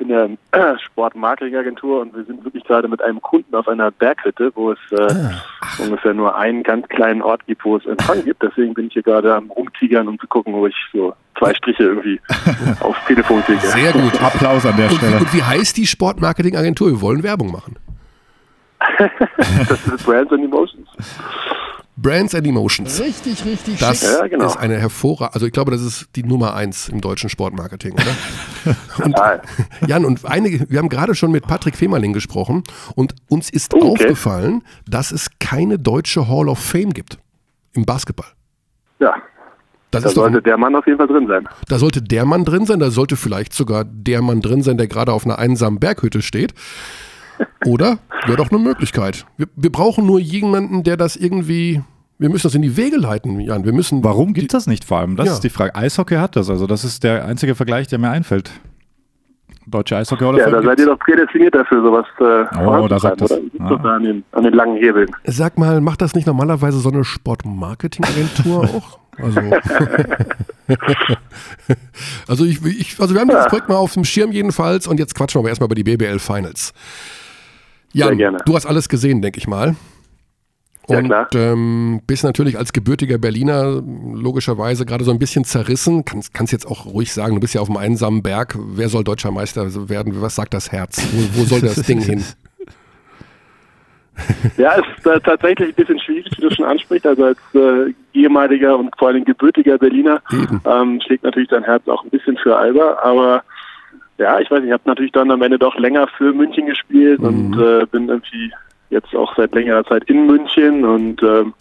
[0.00, 0.30] in der
[0.78, 5.82] Sportmarketingagentur und wir sind wirklich gerade mit einem Kunden auf einer Berghütte, wo es äh,
[5.82, 8.42] ungefähr nur einen ganz kleinen Ort gibt, wo es Empfang gibt.
[8.42, 11.82] Deswegen bin ich hier gerade am Rumtigern, um zu gucken, wo ich so zwei Striche
[11.84, 12.20] irgendwie
[12.80, 13.60] aufs Telefon kriege.
[13.60, 14.20] Sehr gut.
[14.22, 15.16] Applaus an der Und Stelle.
[15.18, 16.88] und wie heißt die Sportmarketingagentur?
[16.88, 17.76] Wir wollen Werbung machen.
[19.68, 20.88] Das ist Brands and Emotions.
[21.96, 23.00] Brands and Emotions.
[23.00, 24.46] Richtig, richtig Das Ja, genau.
[24.46, 28.74] ist eine hervorragende, also ich glaube, das ist die Nummer eins im deutschen Sportmarketing, oder?
[29.04, 29.40] und, Ah,
[29.86, 32.62] Jan, und einige, wir haben gerade schon mit Patrick Femerling gesprochen
[32.94, 33.88] und uns ist Oh, okay.
[34.04, 37.18] aufgefallen, dass es keine deutsche Hall of Fame gibt
[37.72, 38.28] im Basketball.
[38.98, 39.14] ja,
[39.90, 41.48] Das da ist doch, sollte der Mann auf jeden Fall drin sein.
[41.68, 44.86] da sollte der Mann drin sein, da sollte vielleicht sogar der Mann drin sein, der
[44.88, 46.52] gerade auf einer einsamen Berghütte steht.
[47.66, 47.98] Oder?
[48.26, 49.26] Wäre doch eine Möglichkeit.
[49.36, 51.82] Wir, wir brauchen nur jemanden, der das irgendwie.
[52.18, 53.64] Wir müssen das in die Wege leiten, Jan.
[53.64, 54.02] Wir müssen.
[54.02, 55.16] Warum gibt das nicht vor allem?
[55.16, 55.32] Das Ja.
[55.34, 55.74] ist die Frage.
[55.74, 58.50] Eishockey hat das, also das ist der einzige Vergleich, der mir einfällt.
[59.68, 63.20] Deutsche Eishockey of Ja, da seid ihr doch prädestiniert dafür, sowas äh, Oh, da sagt
[63.20, 63.40] das- oder?
[63.58, 63.96] Ah.
[63.96, 65.08] an den, an den langen Hebeln.
[65.24, 68.98] Sag mal, macht das nicht normalerweise so eine Sportmarketingagentur auch?
[69.18, 69.40] Also,
[72.28, 75.14] also, ich, ich, also wir haben dieses Projekt mal auf dem Schirm jedenfalls und jetzt
[75.14, 76.72] quatschen wir aber erstmal über die BBL Finals.
[77.96, 78.38] Jan, Sehr gerne.
[78.44, 79.74] du hast alles gesehen, denke ich mal.
[80.88, 81.28] Ja, und klar.
[81.34, 83.82] ähm, bist natürlich als gebürtiger Berliner
[84.12, 86.04] logischerweise gerade so ein bisschen zerrissen.
[86.04, 88.54] Kannst, kannst jetzt auch ruhig sagen, du bist ja auf einem einsamen Berg.
[88.58, 90.20] Wer soll deutscher Meister werden?
[90.20, 91.08] Was sagt das Herz?
[91.10, 92.22] Wo, wo soll das Ding hin?
[94.56, 97.06] Ja, es ist äh, tatsächlich ein bisschen schwierig, wie du schon ansprichst.
[97.06, 100.22] Also als äh, ehemaliger und vor allem gebürtiger Berliner
[100.64, 102.98] ähm, schlägt natürlich dein Herz auch ein bisschen für Alba.
[103.02, 103.42] Aber
[104.18, 107.20] ja, ich weiß nicht, ich habe natürlich dann am Ende doch länger für München gespielt
[107.20, 108.52] und äh, bin irgendwie
[108.90, 111.52] jetzt auch seit längerer Zeit in München und ähm,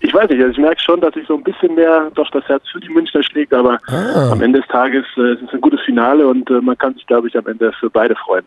[0.00, 2.44] ich weiß nicht, also ich merke schon, dass ich so ein bisschen mehr doch das
[2.48, 4.30] Herz für die Münchner schlägt, aber Ah.
[4.30, 7.06] am Ende des Tages äh, es ist ein gutes Finale und äh, man kann sich,
[7.06, 8.44] glaube ich, am Ende für beide freuen.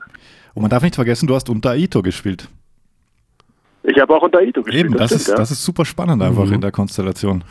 [0.54, 2.48] Und man darf nicht vergessen, du hast unter Aito gespielt.
[3.92, 4.86] Ich habe auch unter Ito gespielt.
[4.86, 5.36] Eben, das, stimmt, ist, ja.
[5.36, 7.44] das ist super spannend einfach in der Konstellation.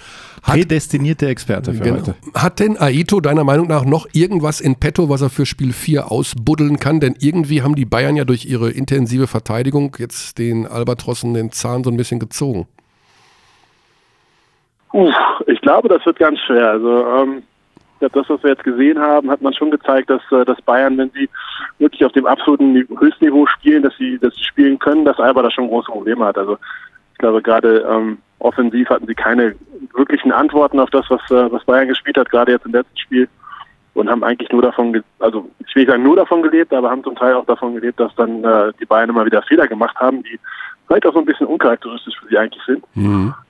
[0.43, 1.97] Hat- Prädestinierte Experte für Genau.
[1.97, 2.15] heute.
[2.35, 6.13] Hat denn Aito deiner Meinung nach noch irgendwas in petto, was er für Spiel 4
[6.13, 7.01] ausbuddeln kann?
[7.01, 11.83] Denn irgendwie haben die Bayern ja durch ihre intensive Verteidigung jetzt den Albatrossen den Zahn
[11.83, 12.69] so ein bisschen gezogen.
[14.93, 15.15] Uff,
[15.47, 16.71] ich glaube, das wird ganz schwer.
[16.71, 17.43] Also ähm,
[17.95, 20.61] ich glaube, das, was wir jetzt gesehen haben, hat man schon gezeigt, dass, äh, dass
[20.63, 21.29] Bayern, wenn sie
[21.79, 25.43] wirklich auf dem absoluten Ni- Höchstniveau spielen, dass sie, dass sie spielen können, dass Alba
[25.43, 26.39] da schon große Probleme hat.
[26.39, 26.59] Also
[27.13, 29.55] ich glaube, gerade ähm, offensiv hatten sie keine
[29.95, 33.29] wirklichen Antworten auf das, was, äh, was Bayern gespielt hat, gerade jetzt im letzten Spiel.
[33.95, 36.89] Und haben eigentlich nur davon, ge also ich will nicht sagen nur davon gelebt, aber
[36.91, 39.97] haben zum Teil auch davon gelebt, dass dann äh, die Bayern immer wieder Fehler gemacht
[39.97, 40.39] haben, die
[40.87, 42.85] vielleicht auch so ein bisschen uncharakteristisch für sie eigentlich sind.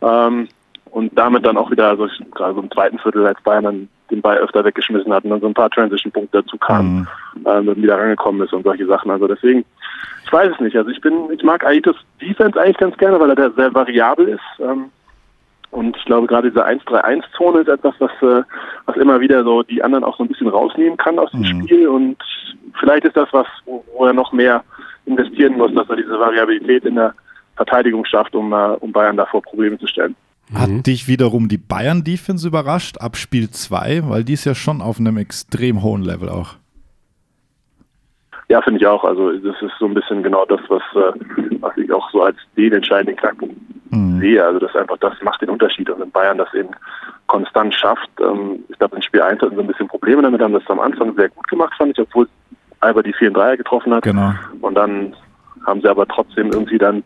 [0.00, 0.48] Ähm,
[0.90, 3.88] und damit dann auch wieder, also ich- gerade so im zweiten Viertel, als Bayern dann
[4.10, 7.76] den Ball öfter weggeschmissen hat und dann so ein paar Transition-Punkte dazu kamen, ähm, dann
[7.76, 9.10] wieder rangekommen ist und solche Sachen.
[9.10, 9.64] Also deswegen,
[10.24, 10.76] ich weiß es nicht.
[10.76, 14.28] Also ich bin, ich mag Aitos Defense eigentlich ganz gerne, weil er da sehr variabel
[14.28, 14.60] ist.
[14.60, 14.86] Ähm,
[15.70, 18.42] und ich glaube, gerade diese 1-3-1-Zone ist etwas, was, äh,
[18.86, 21.88] was immer wieder so die anderen auch so ein bisschen rausnehmen kann aus dem Spiel.
[21.88, 22.16] Und
[22.80, 24.64] vielleicht ist das was, wo, wo er noch mehr
[25.04, 27.14] investieren muss, dass er diese Variabilität in der
[27.56, 30.16] Verteidigung schafft, um, äh, um Bayern davor Probleme zu stellen.
[30.54, 34.98] Hat dich wiederum die Bayern-Defense überrascht ab Spiel 2, weil die ist ja schon auf
[34.98, 36.54] einem extrem hohen Level auch.
[38.48, 39.04] Ja, finde ich auch.
[39.04, 41.18] Also das ist so ein bisschen genau das, was, äh,
[41.60, 43.56] was ich auch so als den entscheidenden Knackpunkt
[44.18, 44.44] sehe.
[44.44, 45.88] Also das einfach, das macht den Unterschied.
[45.90, 46.70] Und wenn Bayern das eben
[47.26, 50.52] konstant schafft, ähm, ich glaube in Spiel 1 hatten sie ein bisschen Probleme damit, haben
[50.52, 52.28] das am Anfang sehr gut gemacht, fand ich, obwohl
[52.80, 54.04] Alba die 4 Dreier getroffen hat.
[54.04, 54.32] Genau.
[54.60, 55.14] Und dann
[55.66, 57.02] haben sie aber trotzdem irgendwie dann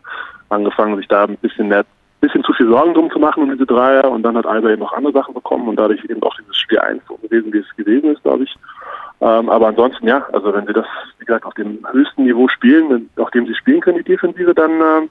[0.49, 1.85] angefangen, sich da ein bisschen mehr,
[2.23, 4.09] bisschen zu viel Sorgen drum zu machen um diese Dreier.
[4.09, 6.79] Und dann hat Alba eben noch andere Sachen bekommen und dadurch eben auch dieses Spiel
[6.79, 8.55] 1 so gewesen, wie es gewesen ist, glaube ich.
[9.21, 10.85] Ähm, aber ansonsten, ja, also wenn sie das,
[11.19, 14.71] wie gesagt, auf dem höchsten Niveau spielen, auf dem sie spielen können, die Defensive, dann
[14.71, 15.09] ähm,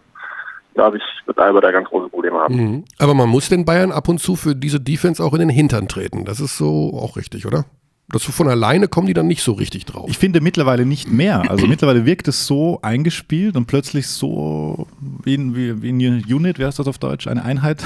[0.75, 2.55] glaube ich, wird Alba da ganz große Probleme haben.
[2.57, 2.85] Mhm.
[2.99, 5.89] Aber man muss den Bayern ab und zu für diese Defense auch in den Hintern
[5.89, 6.25] treten.
[6.25, 7.65] Das ist so auch richtig, oder?
[8.09, 10.07] Das so von alleine kommen die dann nicht so richtig drauf.
[10.09, 11.51] Ich finde mittlerweile nicht mehr.
[11.51, 14.87] Also mittlerweile wirkt es so eingespielt und plötzlich so
[15.25, 17.27] wie, ein- wie, wie eine Unit, wer ist das auf Deutsch?
[17.27, 17.83] Eine Einheit?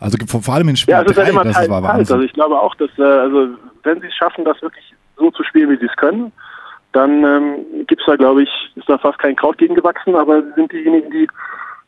[0.00, 1.82] Also vor allem in Spiel Ja, es ist ja 3, immer das teils, war.
[1.82, 2.14] Wahnsinn.
[2.14, 3.48] Also ich glaube auch, dass, äh, also
[3.84, 4.84] wenn sie es schaffen, das wirklich
[5.16, 6.30] so zu spielen, wie sie es können,
[6.92, 10.52] dann ähm, gibt's da, glaube ich, ist da fast kein Kraut gegen gewachsen, aber sie
[10.56, 11.26] sind diejenigen, die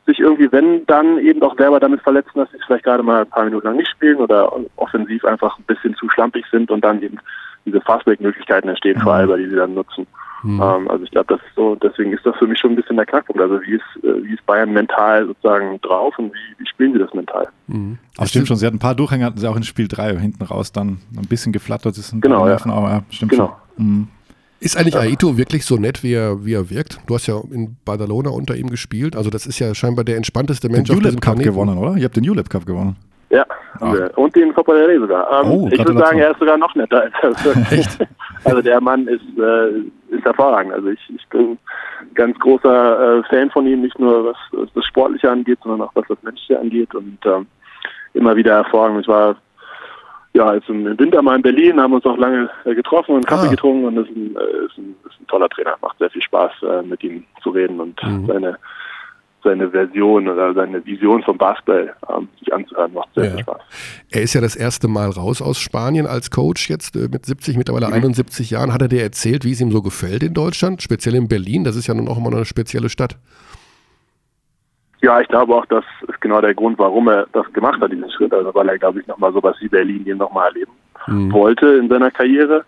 [0.07, 3.23] sich irgendwie, wenn dann eben auch selber damit verletzen, dass sie es vielleicht gerade mal
[3.23, 6.85] ein paar Minuten lang nicht spielen oder offensiv einfach ein bisschen zu schlampig sind und
[6.85, 7.19] dann eben
[7.65, 10.07] diese Fastback-Möglichkeiten entstehen für Alba, die sie dann nutzen.
[10.45, 12.97] Ähm, also ich glaube, das ist so, deswegen ist das für mich schon ein bisschen
[12.97, 13.41] der Knackpunkt.
[13.43, 17.01] Also wie ist, äh, wie ist Bayern mental sozusagen drauf und wie, wie spielen sie
[17.01, 17.49] das mental?
[18.17, 20.45] Aber stimmt schon, sie hatten ein paar Durchhänge, hatten sie auch in Spiel 3 hinten
[20.45, 21.97] raus dann ein bisschen geflattert.
[21.99, 22.51] ist ein Genau, ja.
[22.53, 23.57] Nerven, aber ja, stimmt Genau.
[23.77, 23.85] schon.
[23.85, 24.09] Mhm.
[24.59, 26.99] Ist eigentlich Aito wirklich so nett, wie er, wie er wirkt?
[27.07, 29.15] Du hast ja in Badalona unter ihm gespielt.
[29.15, 31.51] Also das ist ja scheinbar der entspannteste Den Mensch auf diesem Cup Planeten.
[31.51, 31.97] gewonnen, oder?
[31.97, 32.97] Ihr habt den Julep Cup gewonnen.
[33.29, 33.45] Ja,
[33.81, 34.17] wir.
[34.17, 35.45] und den Copa del Rey sogar.
[35.45, 37.11] Ähm, Oh, ich würde sagen, er ist sogar noch netter.
[37.23, 37.99] Als er Echt?
[38.45, 40.73] Also der Mann ist, äh, ist hervorragend.
[40.73, 41.59] Also ich, ich bin
[42.15, 45.91] ganz großer äh, Fan von ihm, nicht nur was, was das Sportliche angeht, sondern auch
[45.95, 47.47] was das Menschliche angeht und ähm,
[48.15, 49.01] immer wieder hervorragend.
[49.01, 49.37] Ich war
[50.35, 53.47] ja jetzt im Winter mal in Berlin, haben uns auch lange äh, getroffen und Kaffee
[53.47, 53.51] Ah.
[53.51, 55.77] getrunken und ist ein, äh, ist, ein, ist ein toller Trainer.
[55.83, 58.59] Macht sehr viel Spaß, äh, mit ihm zu reden und seine
[59.45, 63.31] seine Version oder seine Vision vom Basketball ähm, sich anzuhören, macht sehr Ja.
[63.31, 63.61] viel Spaß.
[64.11, 67.87] Er ist ja das erste Mal raus aus Spanien als Coach jetzt mit 70, mittlerweile
[67.93, 68.73] 71 Jahren.
[68.73, 71.63] Hat er dir erzählt, wie es ihm so gefällt in Deutschland, speziell in Berlin?
[71.63, 73.19] Das ist ja nun auch immer eine spezielle Stadt.
[75.07, 78.11] Ja, ich glaube auch, das ist genau der Grund, warum er das gemacht hat, diesen
[78.11, 78.35] Schritt.
[78.35, 80.73] Also weil er, glaube ich, nochmal sowas wie Berlin eben nochmal erleben
[81.33, 82.65] wollte in seiner Karriere.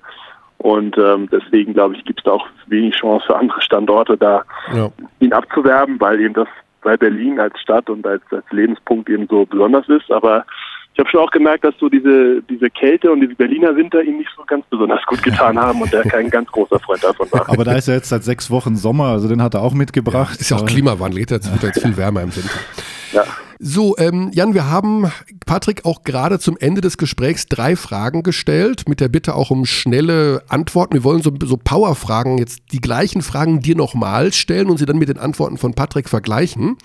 [0.58, 4.44] Und ähm, deswegen, glaube ich, gibt es da auch wenig Chance für andere Standorte, da
[4.72, 4.88] Ja.
[5.18, 6.46] ihn abzuwerben, weil eben das,
[6.82, 10.08] weil Berlin als Stadt und als, als Lebenspunkt eben so besonders ist.
[10.12, 10.44] Aber
[10.94, 14.18] ich habe schon auch gemerkt, dass so diese, diese Kälte und diese Berliner Winter ihm
[14.18, 17.48] nicht so ganz besonders gut getan haben und er kein ganz großer Freund davon war.
[17.48, 20.40] Aber da ist ja jetzt seit sechs Wochen Sommer, also den hat er auch mitgebracht.
[20.40, 22.50] Ist ja auch Klimawandel, jetzt wird jetzt viel wärmer im Winter.
[23.12, 23.24] Ja.
[23.60, 25.10] So, ähm, Jan, wir haben
[25.44, 29.66] Patrick auch gerade zum Ende des Gesprächs drei Fragen gestellt, mit der Bitte auch um
[29.66, 30.94] schnelle Antworten.
[30.94, 34.98] Wir wollen so, so Power-Fragen, jetzt die gleichen Fragen dir nochmal stellen und sie dann
[34.98, 36.76] mit den Antworten von Patrick vergleichen.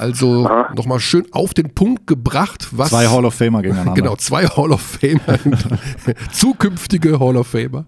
[0.00, 2.88] Also nochmal schön auf den Punkt gebracht, was.
[2.88, 3.92] Zwei Hall of Famer gegeneinander.
[4.00, 5.38] Genau, zwei Hall of Famer,
[6.32, 7.84] zukünftige Hall of Famer.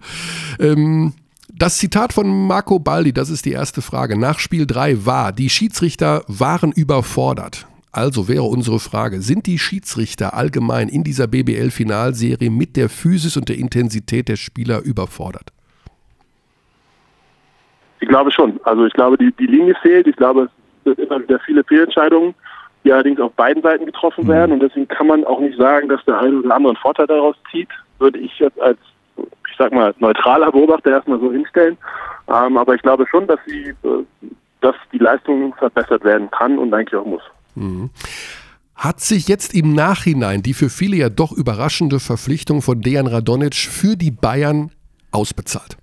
[0.60, 1.14] Ähm,
[1.48, 4.18] das Zitat von Marco Baldi, das ist die erste Frage.
[4.18, 7.66] Nach Spiel 3 war, die Schiedsrichter waren überfordert.
[7.92, 13.48] Also wäre unsere Frage, sind die Schiedsrichter allgemein in dieser BBL-Finalserie mit der Physis und
[13.48, 15.50] der Intensität der Spieler überfordert?
[18.00, 18.60] Ich glaube schon.
[18.64, 20.06] Also ich glaube, die, die Linie fehlt.
[20.06, 20.50] Ich glaube,
[20.86, 22.34] es immer wieder viele Fehlentscheidungen,
[22.84, 24.52] die allerdings auf beiden Seiten getroffen werden.
[24.52, 27.36] Und deswegen kann man auch nicht sagen, dass der eine oder andere einen Vorteil daraus
[27.50, 27.68] zieht.
[27.98, 28.78] Würde ich jetzt als,
[29.16, 31.76] ich sag mal, neutraler Beobachter erstmal so hinstellen.
[32.28, 34.04] Ähm, aber ich glaube schon, dass sie, äh,
[34.60, 37.22] dass die Leistung verbessert werden kann und eigentlich auch muss.
[38.74, 43.54] Hat sich jetzt im Nachhinein die für viele ja doch überraschende Verpflichtung von Dejan Radonic
[43.54, 44.72] für die Bayern
[45.12, 45.76] ausbezahlt?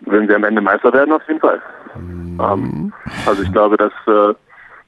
[0.00, 1.62] Wenn sie am Ende Meister werden, auf jeden Fall.
[1.96, 2.92] Ähm,
[3.26, 4.34] also ich glaube, das äh,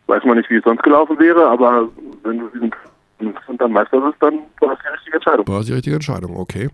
[0.06, 1.88] weiß man nicht, wie es sonst gelaufen wäre, aber
[2.22, 2.72] wenn du diesen
[3.18, 5.48] und dann Meister wirst, dann war das die richtige Entscheidung.
[5.48, 6.68] War die richtige Entscheidung, okay.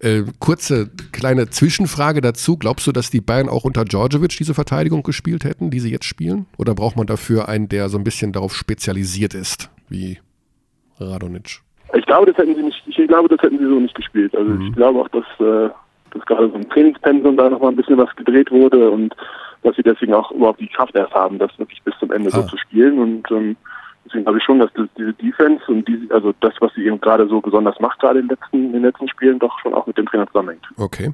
[0.00, 2.56] Äh, kurze kleine Zwischenfrage dazu.
[2.56, 6.04] Glaubst du, dass die Bayern auch unter Djordjevic diese Verteidigung gespielt hätten, die sie jetzt
[6.04, 6.46] spielen?
[6.56, 10.18] Oder braucht man dafür einen, der so ein bisschen darauf spezialisiert ist, wie
[11.00, 11.60] Radonic?
[11.94, 14.34] Ich glaube, das hätten sie nicht, ich glaube, das hätten sie so nicht gespielt.
[14.36, 15.68] Also ich glaube auch, dass, äh,
[16.12, 19.14] dass gerade so im Trainingspensum da nochmal ein bisschen was gedreht wurde und
[19.62, 22.40] dass sie deswegen auch überhaupt die Kraft erst haben, das wirklich bis zum Ende so
[22.40, 22.46] Ah.
[22.46, 22.98] zu spielen.
[22.98, 23.56] Und ähm,
[24.04, 27.00] deswegen glaube ich schon, dass das, diese Defense und die, also das, was sie eben
[27.00, 29.86] gerade so besonders macht, gerade in den letzten, in den letzten Spielen, doch schon auch
[29.86, 30.66] mit dem Trainer zusammenhängt.
[30.76, 31.12] Okay.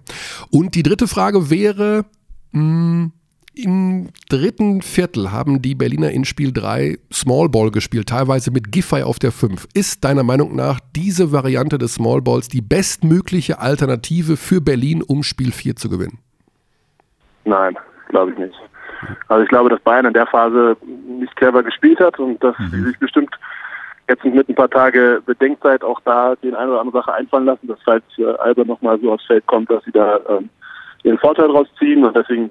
[0.51, 2.05] Und die dritte Frage wäre,
[2.53, 3.11] mh,
[3.55, 9.03] im dritten Viertel haben die Berliner in Spiel 3 Small Ball gespielt, teilweise mit Giffey
[9.03, 9.67] auf der 5.
[9.75, 15.25] Ist deiner Meinung nach diese Variante des Small Balls die bestmögliche Alternative für Berlin, um
[15.25, 16.19] Spiel 4 zu gewinnen?
[17.45, 17.77] Nein,
[18.09, 18.59] glaube ich nicht.
[19.29, 22.83] Also ich glaube, dass Bayern in der Phase nicht clever gespielt hat und dass sie
[22.83, 23.31] sich bestimmt
[24.09, 27.69] jetzt mit ein paar Tage Bedenkzeit auch da den eine oder andere Sache einfallen lassen,
[27.69, 30.49] dass falls äh, Alba nochmal so aufs Feld kommt, dass sie da ähm,
[31.03, 32.51] ihren Vorteil draus ziehen und deswegen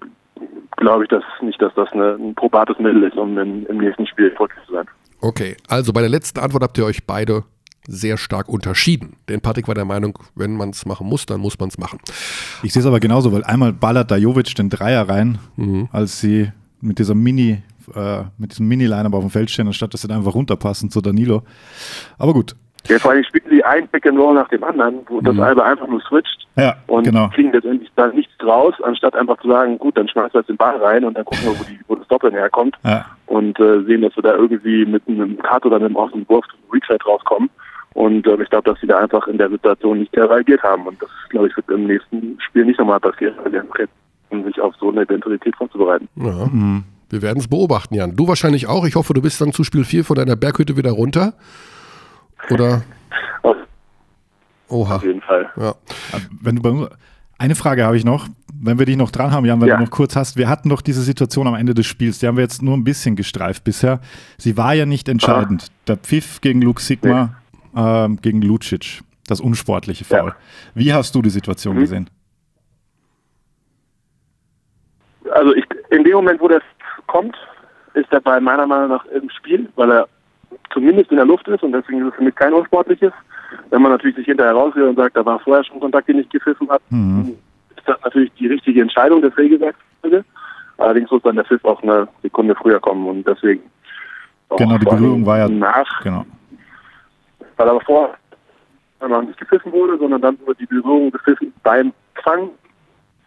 [0.77, 4.05] glaube ich dass nicht, dass das eine, ein probates Mittel ist, um im, im nächsten
[4.07, 4.87] Spiel erfolgreich zu sein.
[5.21, 7.43] Okay, also bei der letzten Antwort habt ihr euch beide
[7.87, 9.15] sehr stark unterschieden.
[9.29, 11.99] Denn Patrick war der Meinung, wenn man es machen muss, dann muss man es machen.
[12.63, 15.39] Ich sehe es aber genauso, weil einmal ballert da Jovic den Dreier rein,
[15.91, 17.61] als sie mit dieser Mini,
[17.95, 21.01] äh, mit diesem Mini-Line auf dem Feld stehen, anstatt dass sie da einfach runterpassen zu
[21.01, 21.43] Danilo.
[22.17, 22.55] Aber gut.
[22.89, 25.63] Ja, vor allem spielen sie ein Pick and Roll nach dem anderen, wo das Alba
[25.63, 27.27] einfach nur switcht Ja, und genau.
[27.29, 30.55] kriegen letztendlich da nichts raus, anstatt einfach zu sagen, gut, dann schmeißt du jetzt den
[30.55, 33.05] Ball rein und dann gucken wir, wo, die, wo das Doppeln herkommt Ja.
[33.25, 36.59] und äh, sehen, dass wir da irgendwie mit einem Cut oder einem offenen Wurf zum
[36.71, 37.49] Reset rauskommen.
[37.93, 40.85] Und äh, ich glaube, dass sie da einfach in der Situation nicht sehr reagiert haben.
[40.87, 43.91] Und das, glaube ich, wird im nächsten Spiel nicht nochmal passieren, weil die jetzt,
[44.29, 46.07] um sich auf so eine Eventualität vorzubereiten.
[46.15, 46.83] Ja, Mhm.
[47.09, 48.15] wir werden es beobachten, Jan.
[48.15, 48.85] Du wahrscheinlich auch.
[48.85, 51.33] Ich hoffe, du bist dann zu Spiel 4 von deiner Berghütte wieder runter.
[52.51, 52.83] Oder?
[53.41, 53.55] Auf
[54.69, 54.99] Oha.
[55.03, 55.49] jeden Fall.
[55.55, 55.75] Ja.
[56.41, 56.87] Wenn du bei,
[57.37, 58.27] eine Frage habe ich noch,
[58.59, 59.77] wenn wir dich noch dran haben, Jan, wenn Ja.
[59.77, 60.35] du noch kurz hast.
[60.37, 62.83] Wir hatten doch diese Situation am Ende des Spiels, die haben wir jetzt nur ein
[62.83, 64.01] bisschen gestreift bisher.
[64.37, 65.67] Sie war ja nicht entscheidend.
[65.87, 67.35] Der Pfiff gegen Luke Sigma,
[67.77, 70.29] ähm, gegen Lucic, das unsportliche Foul.
[70.29, 70.35] Ja.
[70.73, 71.79] Wie hast du die Situation Mhm.
[71.81, 72.09] gesehen?
[75.31, 76.63] Also ich, in dem Moment, wo das
[77.07, 77.35] kommt,
[77.93, 80.07] ist der Ball meiner Meinung nach im Spiel, weil er
[80.73, 83.11] zumindest in der Luft ist und deswegen ist es für mich kein unsportliches.
[83.69, 86.29] Wenn man natürlich sich hinterher rausgeht und sagt, da war vorher schon Kontakt, den ich
[86.29, 87.35] gepfiffen habe, Mhm.
[87.75, 89.79] ist das natürlich die richtige Entscheidung des Regelwerks.
[90.77, 93.61] Allerdings muss dann der Pfiff auch eine Sekunde früher kommen und deswegen.
[94.57, 96.25] Genau, die Berührung war ja- nach, Genau.
[97.57, 98.15] Weil aber vorher
[99.07, 101.93] noch nicht gepfiffen wurde, sondern dann wurde die Berührung gepfiffen beim
[102.23, 102.49] Fang.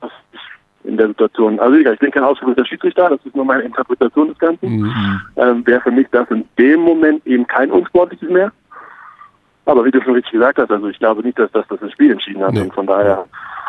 [0.00, 0.40] Das ist
[0.84, 4.28] in der Situation, also gesagt, ich bin kein ausgebildeter Schiedsrichter, das ist nur meine Interpretation
[4.28, 4.78] des Ganzen.
[4.80, 5.20] Mhm.
[5.36, 8.50] Ähm, Wäre für mich das in dem Moment eben kein unsportliches mehr.
[9.66, 12.10] Aber wie du schon richtig gesagt hast, also ich glaube nicht, dass das das Spiel
[12.12, 12.52] entschieden hat.
[12.54, 12.62] Nee.
[12.62, 13.26] Und von daher,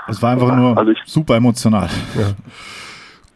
[0.07, 1.89] Es war einfach nur Also ich- super emotional.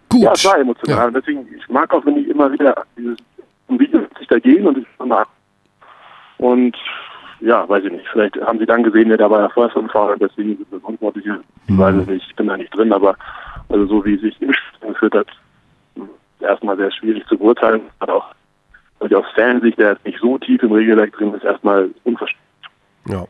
[0.09, 0.21] Gut.
[0.21, 1.07] ja, es war emotional.
[1.09, 3.17] Und deswegen, ich mag auch, wenn die immer wieder dieses
[3.67, 5.27] Video sich da gehen und ich mag.
[6.37, 6.75] Und
[7.41, 8.07] ja, weiß ich nicht.
[8.09, 10.81] Vielleicht haben sie dann gesehen, wer da war ja vorher schon Fahrer, deswegen ist das
[10.83, 11.39] unsportliche.
[11.65, 11.77] Ich Mhm.
[11.79, 13.15] weiß es nicht, ich bin da nicht drin, aber
[13.69, 15.27] also so wie es sich im Spiel geführt hat,
[16.39, 17.81] erstmal sehr schwierig zu beurteilen.
[17.99, 18.25] Hat auch
[18.99, 22.44] also aus Fansicht, der jetzt nicht so tief im Regelwerk drin ist, erstmal unverständlich.
[23.07, 23.25] Ja.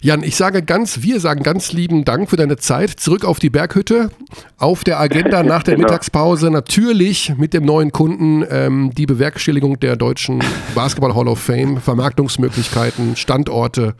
[0.00, 2.90] Jan, ich sage ganz, wir sagen ganz lieben Dank für deine Zeit.
[2.90, 4.10] Zurück auf die Berghütte.
[4.58, 5.86] Auf der Agenda nach der Genau.
[5.86, 10.42] Mittagspause natürlich mit dem neuen Kunden ähm, die Bewerkstelligung der deutschen
[10.74, 13.94] Basketball Hall of Fame, Vermarktungsmöglichkeiten, Standorte.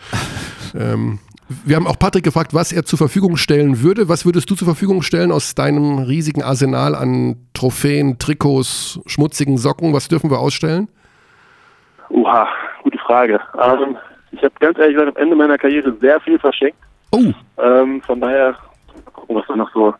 [0.74, 1.20] Ähm,
[1.64, 4.08] wir haben auch Patrick gefragt, was er zur Verfügung stellen würde.
[4.08, 9.92] Was würdest du zur Verfügung stellen aus deinem riesigen Arsenal an Trophäen, Trikots, schmutzigen Socken?
[9.92, 10.88] Was dürfen wir ausstellen?
[12.10, 12.48] Uha,
[12.82, 13.40] gute Frage.
[13.60, 13.96] Ähm,
[14.32, 16.78] ich habe ganz ehrlich gesagt am Ende meiner Karriere sehr viel verschenkt.
[17.12, 18.52] Oh, Ähm, von daher
[19.04, 19.94] mal gucken, was da noch so.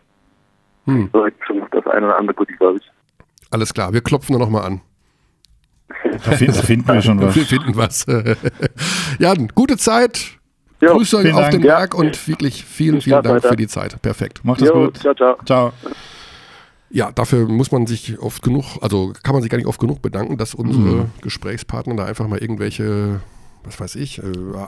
[0.86, 1.10] Hm.
[1.12, 2.90] So schon noch das eine oder andere Goodie, glaube ich.
[3.50, 3.92] alles klar.
[3.92, 4.80] Wir klopfen da nochmal an.
[6.04, 7.34] Da finden, da finden wir schon was.
[7.36, 8.06] Wir finden was.
[9.18, 10.38] Jan, gute Zeit.
[10.80, 11.52] Jo, Grüße vielen auf Dank.
[11.52, 11.76] den Ja.
[11.78, 13.48] Berg und wirklich vielen, Viel vielen Dank weiter.
[13.50, 14.00] für die Zeit.
[14.00, 14.44] Perfekt.
[14.44, 14.96] Macht es gut.
[14.98, 15.36] ciao, ciao.
[15.44, 15.72] Ciao.
[16.88, 20.00] Ja, dafür muss man sich oft genug, also kann man sich gar nicht oft genug
[20.02, 21.10] bedanken, dass unsere Mhm.
[21.20, 23.20] Gesprächspartner da einfach mal irgendwelche,
[23.64, 24.22] was weiß ich, äh,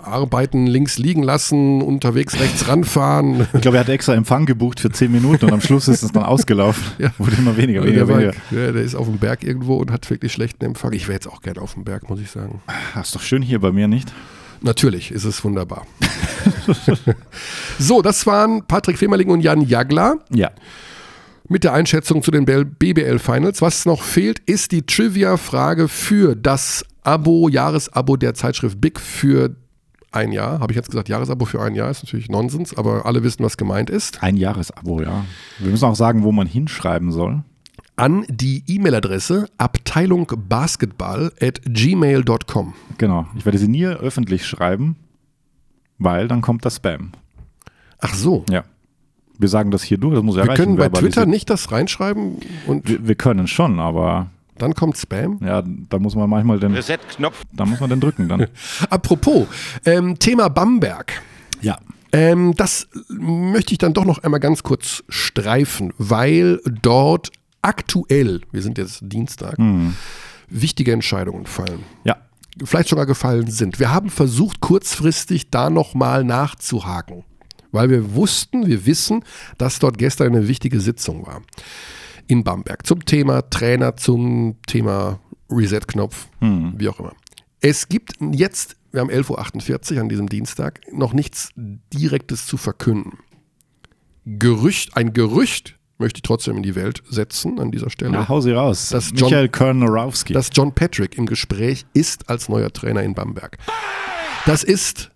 [0.05, 3.47] Arbeiten links liegen lassen, unterwegs rechts ranfahren.
[3.55, 6.13] Ich glaube, er hat extra Empfang gebucht für 10 Minuten und am Schluss ist es
[6.13, 6.83] dann ausgelaufen.
[6.99, 7.11] Ja.
[7.19, 8.35] Wurde immer weniger, der, weniger, war, weniger.
[8.51, 10.93] ja, der ist auf dem Berg irgendwo und hat wirklich schlechten Empfang.
[10.93, 12.61] Ich wäre jetzt auch gerne auf dem Berg, muss ich sagen.
[12.95, 14.13] Das ist doch schön hier bei mir, nicht?
[14.61, 15.87] Natürlich ist es wunderbar.
[17.79, 20.19] so, das waren Patrick Femerling und Jan Jagler.
[20.31, 20.51] Ja.
[21.49, 23.61] mit der Einschätzung zu den BBL Finals.
[23.61, 29.57] Was noch fehlt, ist die Trivia-Frage für das Abo, Jahresabo der Zeitschrift Big für
[30.13, 30.61] ein Jahr.
[30.61, 33.57] Habe ich jetzt gesagt, Jahresabo für ein Jahr ist natürlich Nonsens, aber alle wissen, was
[33.57, 34.23] gemeint ist.
[34.23, 35.25] Ein Jahresabo, ja.
[35.59, 37.43] Wir müssen auch sagen, wo man hinschreiben soll.
[37.97, 42.75] An die E-Mail-Adresse abteilungbasketball at gmail.com.
[42.99, 43.27] Genau.
[43.37, 44.97] Ich werde sie nie öffentlich schreiben,
[45.99, 47.13] weil dann kommt das Spam.
[47.99, 48.45] Ach so.
[48.51, 48.65] Ja.
[49.39, 50.89] Wir sagen das hier durch, das muss ja Wir können bei.
[50.89, 52.37] Twitter nicht das reinschreiben
[52.67, 55.39] und Wir, wir können schon, aber dann kommt Spam.
[55.43, 57.43] ja, da muss man manchmal den, Reset-Knopf.
[57.53, 58.47] da muss man den drücken dann.
[58.91, 59.47] Apropos,
[59.85, 61.21] ähm, Thema Bamberg.
[61.61, 61.79] Ja.
[62.13, 67.31] Ähm, das möchte ich dann doch noch einmal ganz kurz streifen, weil dort
[67.63, 69.57] aktuell, wir sind jetzt Dienstag,
[70.49, 71.85] wichtige Entscheidungen fallen.
[72.05, 72.19] Ja.
[72.63, 73.81] Vielleicht sogar gefallen sind.
[73.81, 77.25] Wir haben versucht, kurzfristig da nochmal nachzuhaken,
[77.71, 79.25] weil wir wussten, wir wissen,
[79.57, 81.41] dass dort gestern eine wichtige Sitzung war
[82.33, 85.21] in Bamberg zum Thema Trainer, zum Thema
[85.51, 87.13] Reset-Knopf, wie auch immer.
[87.61, 93.19] Es gibt jetzt, wir haben 11.48 Uhr an diesem Dienstag, noch nichts Direktes zu verkünden.
[94.25, 98.13] Gerücht, ein Gerücht möchte ich trotzdem in die Welt setzen an dieser Stelle.
[98.13, 98.89] Na, hau sie raus.
[98.89, 100.33] Das John- Michael Körnerowski.
[100.33, 103.59] dass John Patrick im Gespräch ist als neuer Trainer in Bamberg.
[104.47, 105.12] Das ist,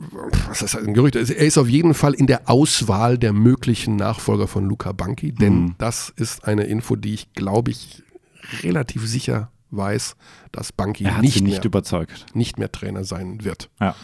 [0.00, 1.14] was ist das ein Gerücht?
[1.14, 5.74] Er ist auf jeden Fall in der Auswahl der möglichen Nachfolger von Luca Banki, denn
[5.78, 8.02] das ist eine Info, die ich, glaube ich,
[8.62, 10.16] relativ sicher weiß,
[10.52, 12.26] dass Banki nicht, nicht mehr, überzeugt.
[12.34, 13.68] nicht mehr Trainer sein wird.
[13.80, 13.94] Ja.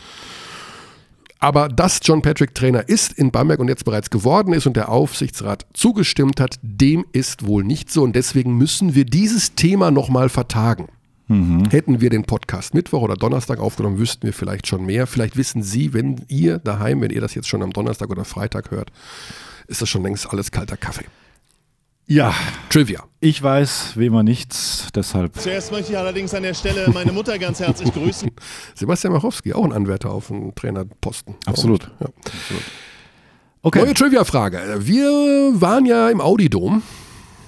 [1.39, 4.89] Aber dass John Patrick Trainer ist in Bamberg und jetzt bereits geworden ist und der
[4.89, 8.03] Aufsichtsrat zugestimmt hat, dem ist wohl nicht so.
[8.03, 10.89] Und deswegen müssen wir dieses Thema nochmal vertagen.
[11.29, 15.09] Hätten wir den Podcast Mittwoch oder Donnerstag aufgenommen, wüssten wir vielleicht schon mehr.
[15.09, 18.71] Vielleicht wissen Sie, wenn ihr daheim, wenn ihr das jetzt schon am Donnerstag oder Freitag
[18.71, 18.93] hört,
[19.67, 21.07] ist das schon längst alles kalter Kaffee.
[22.07, 22.33] ja,
[22.71, 23.03] Trivia.
[23.19, 25.35] ich weiß, wem er nichts, deshalb.
[25.35, 28.31] Zuerst möchte ich allerdings an der Stelle meine Mutter ganz herzlich grüßen.
[28.77, 31.35] Sebastian Machowski, auch ein Anwärter auf einen Trainerposten.
[31.47, 31.91] Absolut.
[31.99, 32.07] Ja.
[33.63, 33.81] Okay.
[33.81, 34.77] Neue Trivia-Frage.
[34.79, 35.11] Wir
[35.61, 36.83] waren ja im Audidom,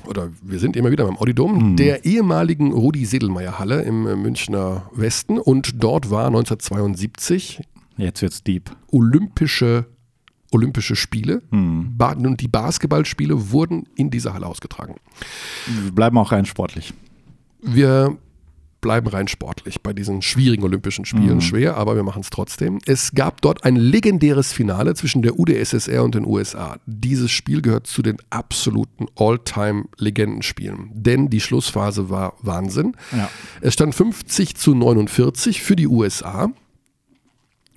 [0.08, 5.38] oder wir sind immer wieder im Audidom, der ehemaligen Rudi-Sedelmeier-Halle im äh, Münchner Westen.
[5.38, 7.60] Und dort war 1972
[7.98, 8.70] Jetzt wird's deep.
[8.92, 9.86] Olympische,
[10.52, 11.42] Olympische Spiele.
[11.50, 14.94] Ba und die Basketballspiele wurden in dieser Halle ausgetragen.
[15.66, 16.94] Wir bleiben auch rein sportlich.
[17.60, 18.16] Wir
[18.88, 21.42] bleiben rein sportlich bei diesen schwierigen Olympischen Spielen.
[21.42, 22.78] Schwer, aber wir machen es trotzdem.
[22.86, 26.78] Es gab dort ein legendäres Finale zwischen der UdSSR und den USA.
[26.86, 30.88] Dieses Spiel gehört zu den absoluten All-Time-Legendenspielen.
[30.94, 32.94] Denn die Schlussphase war Wahnsinn.
[33.14, 33.28] Ja.
[33.60, 36.48] Es stand 50 zu 49 für die USA.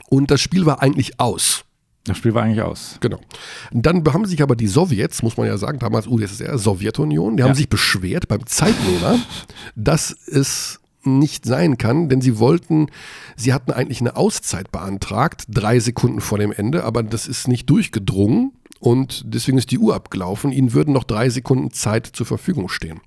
[0.10, 1.66] Und das Spiel war eigentlich aus.
[2.06, 2.98] Das Spiel war eigentlich aus.
[3.02, 3.20] Genau.
[3.72, 7.48] Dann haben sich aber die Sowjets, muss man ja sagen, damals UdSSR, Sowjetunion, die Ja.
[7.50, 9.20] haben sich beschwert beim Zeitnehmer,
[9.76, 12.88] dass es nicht sein kann, denn sie wollten,
[13.36, 17.70] sie hatten eigentlich eine Auszeit beantragt, drei Sekunden vor dem Ende, aber das ist nicht
[17.70, 20.52] durchgedrungen und deswegen ist die Uhr abgelaufen.
[20.52, 23.02] Ihnen würden noch drei Sekunden Zeit zur Verfügung stehen.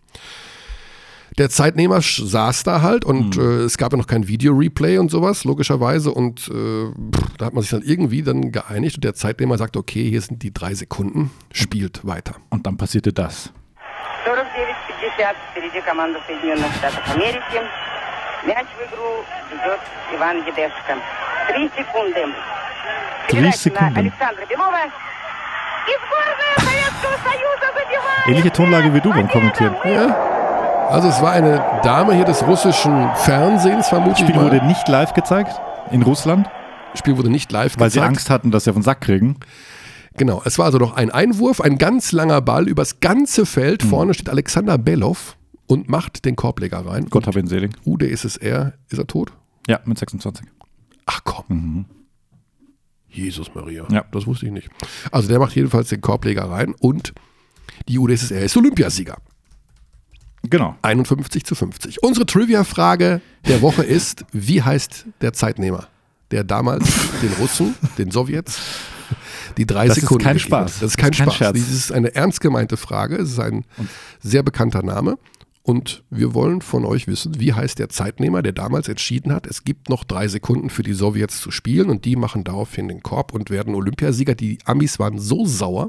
[1.36, 5.42] Der Zeitnehmer saß da halt und äh, es gab ja noch kein Video-Replay und sowas,
[5.42, 6.12] logischerweise.
[6.12, 9.76] Und äh, pff, da hat man sich dann irgendwie dann geeinigt und der Zeitnehmer sagt,
[9.76, 12.36] okay, hier sind die drei Sekunden, spielt weiter.
[12.50, 13.52] Und dann passierte das
[15.13, 17.61] 49-50 впереди команда Соединенных Штатов Америки.
[18.43, 19.79] Мяч в игру ведет
[20.13, 20.97] Иван Едешко.
[21.49, 22.25] Три секунды.
[23.27, 23.97] 3 Передача на Sekunden.
[23.99, 24.77] Александра Белова.
[25.87, 28.27] И сборная Советского Союза забивает.
[28.27, 29.75] Ähnliche Tonlage wie du beim Kommentieren.
[29.83, 30.15] Ja.
[30.89, 34.45] Also es war eine Dame hier des russischen Fernsehens, vermute Das ich Spiel mal.
[34.45, 35.59] wurde nicht live gezeigt
[35.91, 36.49] in Russland,
[36.95, 38.09] Spiel wurde nicht live weil sie gezeigt.
[38.09, 39.39] Angst hatten, dass sie auf den Sack kriegen.
[40.16, 43.84] Genau, es war also noch ein Einwurf, ein ganz langer Ball übers ganze Feld.
[43.84, 43.88] Mhm.
[43.88, 45.36] Vorne steht Alexander Belov
[45.66, 47.06] und macht den Korbleger rein.
[47.10, 47.72] Gott hab ihn selig.
[47.84, 48.74] Uh, der ist es er.
[48.88, 49.32] Ist er tot?
[49.66, 50.46] Ja, mit 26.
[51.06, 51.86] Ach komm.
[53.08, 53.86] Jesus Maria.
[53.90, 54.04] Ja.
[54.12, 54.70] Das wusste ich nicht.
[55.10, 57.12] Also der macht jedenfalls den Korbleger rein und
[57.88, 59.16] die UdSSR ist Olympiasieger.
[60.42, 60.76] Genau.
[60.82, 62.02] 51 zu 50.
[62.02, 65.88] Unsere Trivia-Frage der Woche ist, wie heißt der Zeitnehmer,
[66.30, 66.84] der damals
[67.22, 68.60] den Russen, den Sowjets,
[69.56, 70.70] die drei Das ist Sekunden kein gegeben hat?
[70.70, 70.80] Spaß.
[70.80, 71.36] Das ist kein Das ist kein Spaß.
[71.36, 71.52] Scherz.
[71.54, 73.16] Dies ist eine ernst gemeinte Frage.
[73.16, 73.64] Es ist ein
[74.20, 75.18] sehr bekannter Name.
[75.66, 79.64] Und wir wollen von euch wissen, wie heißt der Zeitnehmer, der damals entschieden hat, es
[79.64, 83.32] gibt noch drei Sekunden für die Sowjets zu spielen und die machen daraufhin den Korb
[83.32, 84.34] und werden Olympiasieger.
[84.34, 85.88] Die Amis waren so sauer,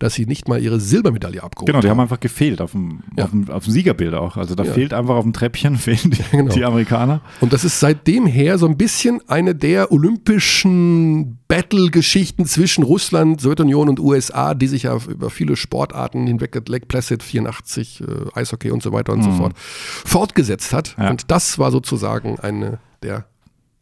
[0.00, 2.06] dass sie nicht mal ihre Silbermedaille abgeholt Genau, die haben haben.
[2.06, 3.26] einfach gefehlt auf dem, Ja.
[3.26, 4.36] auf dem, auf dem Siegerbild auch.
[4.36, 4.72] Also da Ja.
[4.72, 6.52] fehlt einfach auf dem Treppchen fehlen die, Genau.
[6.52, 7.20] die Amerikaner.
[7.40, 13.88] Und das ist seitdem her so ein bisschen eine der olympischen Battle-Geschichten zwischen Russland, Sowjetunion
[13.88, 18.82] und USA, die sich ja über viele Sportarten hinweg, Lake Placid 84, äh, Eishockey und
[18.82, 20.96] so weiter und so fort, fortgesetzt hat.
[20.98, 21.10] Ja.
[21.10, 23.26] Und das war sozusagen eine der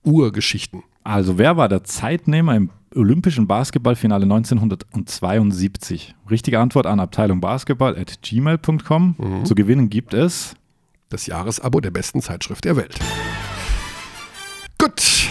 [0.04, 0.82] Urgeschichten.
[1.02, 6.14] Also wer war der Zeitnehmer im Olympischen Basketballfinale 1972?
[6.30, 9.14] Richtige Antwort an Abteilung Basketball at gmail.com.
[9.16, 9.46] Mhm.
[9.46, 10.56] Zu gewinnen gibt es
[11.08, 12.98] Das Jahresabo der besten Zeitschrift der Welt.
[14.78, 15.30] Gut.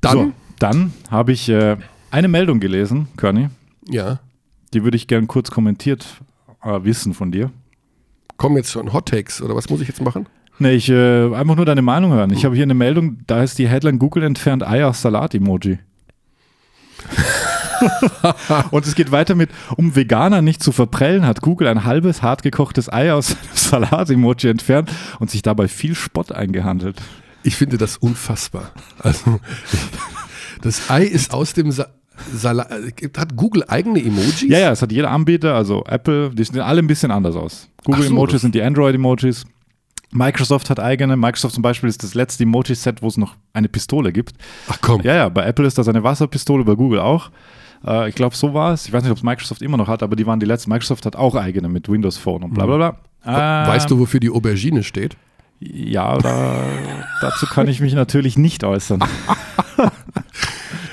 [0.00, 1.76] Dann, So, dann habe ich äh,
[2.10, 3.48] eine Meldung gelesen, Körny.
[3.88, 4.20] ja,
[4.74, 6.06] Die würde ich gern kurz kommentiert
[6.62, 7.50] äh, wissen von dir.
[8.36, 10.26] kommen jetzt schon Hot Takes oder was muss ich jetzt machen?
[10.58, 12.32] Nee, ich äh, einfach nur deine Meinung hören.
[12.32, 15.78] Ich habe hier eine Meldung, da ist die Headline Google entfernt Eier Salat Emoji.
[18.70, 22.42] Und es geht weiter mit, um Veganer nicht zu verprellen, hat Google ein halbes hart
[22.42, 24.90] gekochtes Ei aus Salat-Emoji entfernt
[25.20, 26.96] und sich dabei viel Spott eingehandelt.
[27.42, 28.72] Ich finde das unfassbar.
[28.98, 29.40] Also,
[30.62, 31.86] das Ei ist aus dem Sa
[32.34, 32.68] Salat.
[33.16, 34.42] Hat Google eigene Emojis?
[34.48, 37.68] Ja, ja, es hat jeder Anbieter, also Apple, die sehen alle ein bisschen anders aus.
[37.84, 39.44] So, Google-Emojis sind die Android-Emojis.
[40.12, 41.16] Microsoft hat eigene.
[41.16, 44.32] Microsoft zum Beispiel ist das letzte Emoji-Set, wo es noch eine Pistole gibt.
[44.68, 45.02] Ach komm.
[45.02, 47.30] Ja, ja, bei Apple ist das eine Wasserpistole, bei Google auch.
[47.86, 48.86] Äh, ich glaube, so war es.
[48.86, 50.70] Ich weiß nicht, ob es Microsoft immer noch hat, aber die waren die letzten.
[50.70, 52.96] Microsoft hat auch eigene mit Windows Phone und bla bla bla.
[53.24, 55.16] We- Weißt du, wofür die Aubergine steht?
[55.60, 56.60] Ja, da,
[57.20, 59.00] dazu kann ich mich natürlich nicht äußern.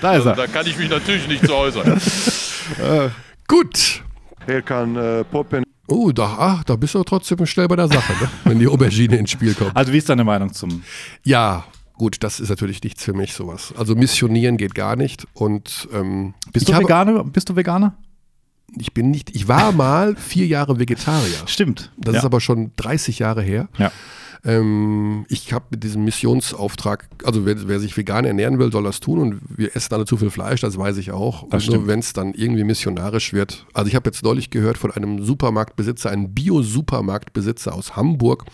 [0.04, 0.36] da ist er.
[0.36, 2.00] Da kann ich mich natürlich nicht so äußern.
[3.48, 4.04] Gut.
[4.46, 8.14] Hier kann äh, Poppen Oh, da, ach, da bist du trotzdem schnell bei der Sache,
[8.14, 8.30] ne?
[8.46, 9.76] wenn die Aubergine ins Spiel kommt.
[9.76, 10.84] Also, wie ist deine Meinung zum.
[11.24, 11.66] Ja,
[11.98, 13.74] gut, das ist natürlich nichts für mich, sowas.
[13.78, 15.28] Also missionieren geht gar nicht.
[15.34, 17.24] Und ähm, Bist du habe- Veganer?
[17.26, 17.98] Bist du Veganer?
[18.78, 21.46] Ich bin nicht, ich war mal vier Jahre Vegetarier.
[21.46, 21.92] Stimmt.
[21.98, 22.20] Das ja.
[22.20, 23.68] ist aber schon 30 Jahre her.
[23.78, 23.92] Ja.
[24.46, 29.00] Ähm, ich habe mit diesem Missionsauftrag, also wer, wer sich vegan ernähren will, soll das
[29.00, 31.48] tun und wir essen alle zu viel Fleisch, das weiß ich auch.
[31.50, 33.66] Das und nur wenn es dann irgendwie missionarisch wird.
[33.74, 38.46] Also ich habe jetzt neulich gehört von einem Supermarktbesitzer, einem Bio-Supermarktbesitzer aus Hamburg,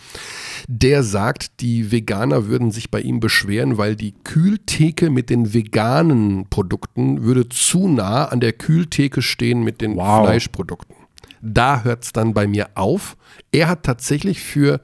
[0.67, 6.45] der sagt, die Veganer würden sich bei ihm beschweren, weil die Kühltheke mit den veganen
[6.51, 10.25] Produkten würde zu nah an der Kühltheke stehen mit den Wow.
[10.25, 10.95] Fleischprodukten.
[11.41, 13.17] Da hört es dann bei mir auf.
[13.51, 14.81] Er hat tatsächlich für,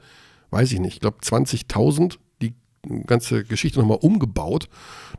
[0.50, 2.54] weiß ich nicht, ich glaube 20.000 die
[3.06, 4.68] ganze Geschichte nochmal umgebaut,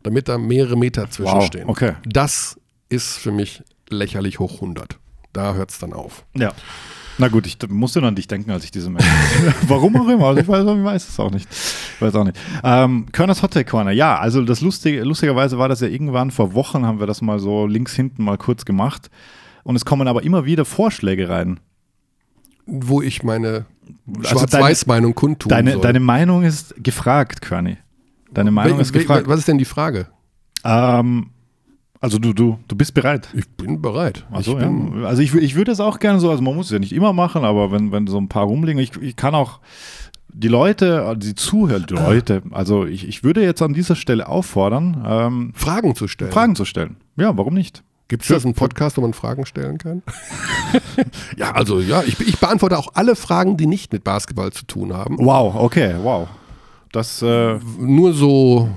[0.04, 1.68] damit da mehrere Meter zwischenstehen.
[1.68, 1.94] Wow, okay.
[2.06, 2.60] Das
[2.90, 5.00] ist für mich lächerlich hoch 100.
[5.34, 6.26] Da hört es dann auf.
[6.36, 6.54] Ja.
[7.20, 9.10] Na gut, ich musste an dich denken, als ich diese Meldung.
[9.68, 11.48] Warum auch immer, also ich weiß, ich weiß es auch nicht.
[11.50, 12.38] Ich weiß auch nicht.
[12.64, 16.54] Ähm, Körners Hot Take Corner, ja, also das lustige, lustigerweise war das ja irgendwann vor
[16.54, 19.10] Wochen, haben wir das mal so links hinten mal kurz gemacht.
[19.64, 21.60] Und es kommen aber immer wieder Vorschläge rein.
[22.68, 23.66] Wo ich meine
[24.18, 25.82] Also Schwarz-Weiß-Meinung kundtun Deine, soll.
[25.82, 27.78] deine Meinung ist gefragt, Körny.
[28.34, 29.28] Deine Meinung Wel- ist gefragt.
[29.28, 30.08] Was ist denn die Frage?
[30.64, 31.28] Ähm,
[32.00, 33.30] also du, du, du bist bereit.
[33.34, 34.26] Ich bin bereit.
[34.32, 35.08] Also, ich bin, ja.
[35.08, 37.14] also ich, ich würde es auch gerne so, also man muss es ja nicht immer
[37.14, 39.60] machen, aber wenn, wenn so ein paar rumliegen, ich, ich kann auch
[40.34, 45.04] die Leute, die Zuhörer, die Leute, also ich, ich würde jetzt an dieser Stelle auffordern,
[45.08, 46.32] ähm, Fragen zu stellen.
[46.32, 46.98] Fragen zu stellen.
[47.16, 47.84] Ja, warum nicht?
[48.08, 50.02] Gibt es das einen Podcast, wo man Fragen stellen kann?
[51.38, 54.94] ja, also ja, ich, ich beantworte auch alle Fragen, die nicht mit Basketball zu tun
[54.94, 55.18] haben.
[55.20, 56.28] Wow, okay, wow.
[56.94, 58.70] Das äh, Nur so,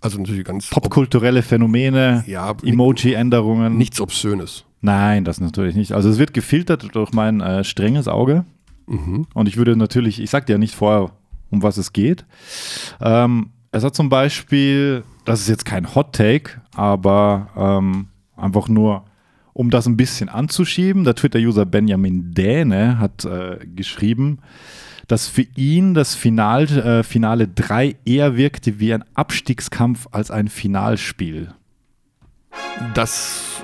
[0.00, 3.78] also natürlich ganz popkulturelle Phänomene, Ja, Emoji-Änderungen.
[3.78, 4.64] nichts Obszönes.
[4.82, 5.92] Nein, das natürlich nicht.
[5.92, 8.44] Also es wird gefiltert durch mein äh, strenges Auge.
[8.86, 9.26] Mhm.
[9.32, 11.10] Und ich würde natürlich, ich sag dir ja nicht vorher,
[11.50, 12.26] um was es geht.
[13.00, 19.04] Ähm, es hat zum Beispiel das ist jetzt kein Hot Take, aber ähm, einfach nur,
[19.52, 21.04] um das ein bisschen anzuschieben.
[21.04, 24.38] Der Twitter-User Benjamin Däne hat äh, geschrieben,
[25.08, 30.48] dass für ihn das Final, äh, Finale 3 eher wirkte wie ein Abstiegskampf als ein
[30.48, 31.52] Finalspiel.
[32.94, 33.62] Das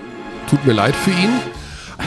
[0.48, 1.30] tut mir leid für ihn.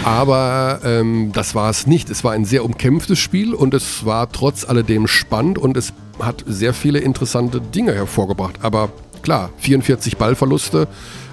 [0.03, 2.09] Aber ähm, das war es nicht.
[2.09, 6.43] Es war ein sehr umkämpftes Spiel und es war trotz alledem spannend und es hat
[6.47, 8.59] sehr viele interessante Dinge hervorgebracht.
[8.61, 8.89] Aber
[9.21, 10.87] klar, 44 Ballverluste.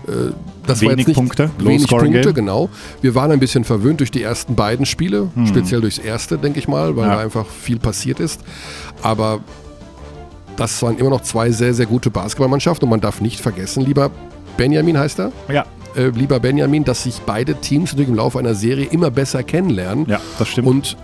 [0.09, 0.33] Äh,
[0.67, 2.35] das war Wenig jetzt nicht Punkte, wenig Punkte, Game.
[2.35, 2.69] genau.
[3.03, 6.69] Wir waren ein bisschen verwöhnt durch die ersten beiden Spiele, speziell durchs erste, denke ich
[6.69, 7.17] mal, weil Ja.
[7.17, 8.41] da einfach viel passiert ist.
[9.03, 9.41] Aber
[10.57, 14.11] das waren immer noch zwei sehr, sehr gute Basketballmannschaften und man darf nicht vergessen, lieber
[14.57, 15.65] Benjamin heißt er, Ja,
[15.97, 20.07] äh, lieber Benjamin, dass sich beide Teams natürlich im Laufe einer Serie immer besser kennenlernen.
[20.09, 20.69] ja, das stimmt.
[20.69, 20.97] Und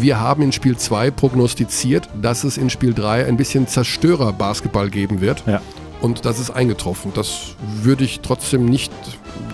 [0.00, 5.20] wir haben in Spiel 2 prognostiziert, dass es in Spiel 3 ein bisschen Zerstörer-Basketball geben
[5.20, 5.44] wird.
[5.46, 5.60] ja.
[6.04, 7.12] Und das ist eingetroffen.
[7.14, 8.92] Das würde ich trotzdem nicht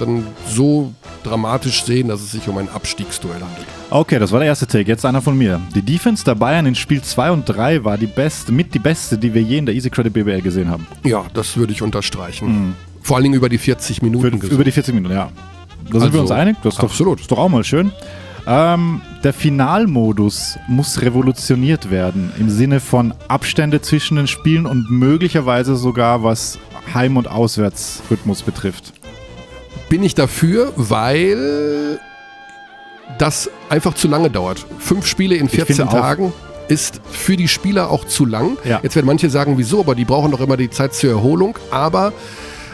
[0.00, 0.92] dann so
[1.22, 3.68] dramatisch sehen, dass es sich um ein Abstiegsduell handelt.
[3.90, 4.88] Okay, das war der erste Take.
[4.88, 5.60] Jetzt einer von mir.
[5.76, 9.16] Die Defense der Bayern in Spiel 2 und 3 war die beste, mit die beste,
[9.16, 10.88] die wir je in der Easy Credit BBL gesehen haben.
[11.04, 12.74] Ja, das würde ich unterstreichen.
[13.00, 14.40] Vor allen Dingen über die 40 Minuten.
[14.40, 15.30] Für, über die 40 Minuten, ja.
[15.84, 16.56] Da sind Also, wir uns einig.
[16.64, 17.20] Das ist doch, absolut.
[17.20, 17.92] ist doch auch mal schön.
[18.50, 25.76] Ähm, der Finalmodus muss revolutioniert werden im Sinne von Abstände zwischen den Spielen und möglicherweise
[25.76, 26.58] sogar was
[26.92, 28.92] Heim- und Auswärtsrhythmus betrifft.
[29.88, 32.00] bin ich dafür, weil
[33.18, 34.66] das einfach zu lange dauert.
[34.80, 36.00] Fünf Spiele in 14 finde auch.
[36.00, 36.32] Tagen
[36.66, 38.56] ist für die Spieler auch zu lang.
[38.64, 38.80] Ja.
[38.82, 41.56] Jetzt werden manche sagen, wieso, aber die brauchen doch immer die Zeit zur Erholung.
[41.70, 42.12] Aber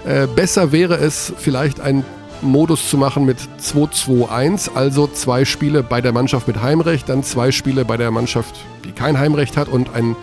[0.07, 2.05] äh, besser wäre es vielleicht einen
[2.43, 7.51] Modus zu machen mit 2-2-1, also zwei Spiele bei der Mannschaft mit Heimrecht, dann zwei
[7.51, 10.17] Spiele bei der Mannschaft, die kein Heimrecht hat und ein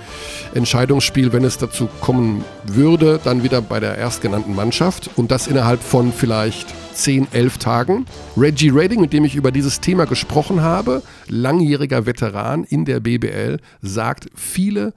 [0.54, 5.82] Entscheidungsspiel, wenn es dazu kommen würde, dann wieder bei der erstgenannten Mannschaft und das innerhalb
[5.82, 8.06] von vielleicht 10, 11 Tagen.
[8.38, 13.60] Reggie Redding, mit dem ich über dieses Thema gesprochen habe, langjähriger Veteran in der BBL,
[13.82, 14.94] sagt, viele,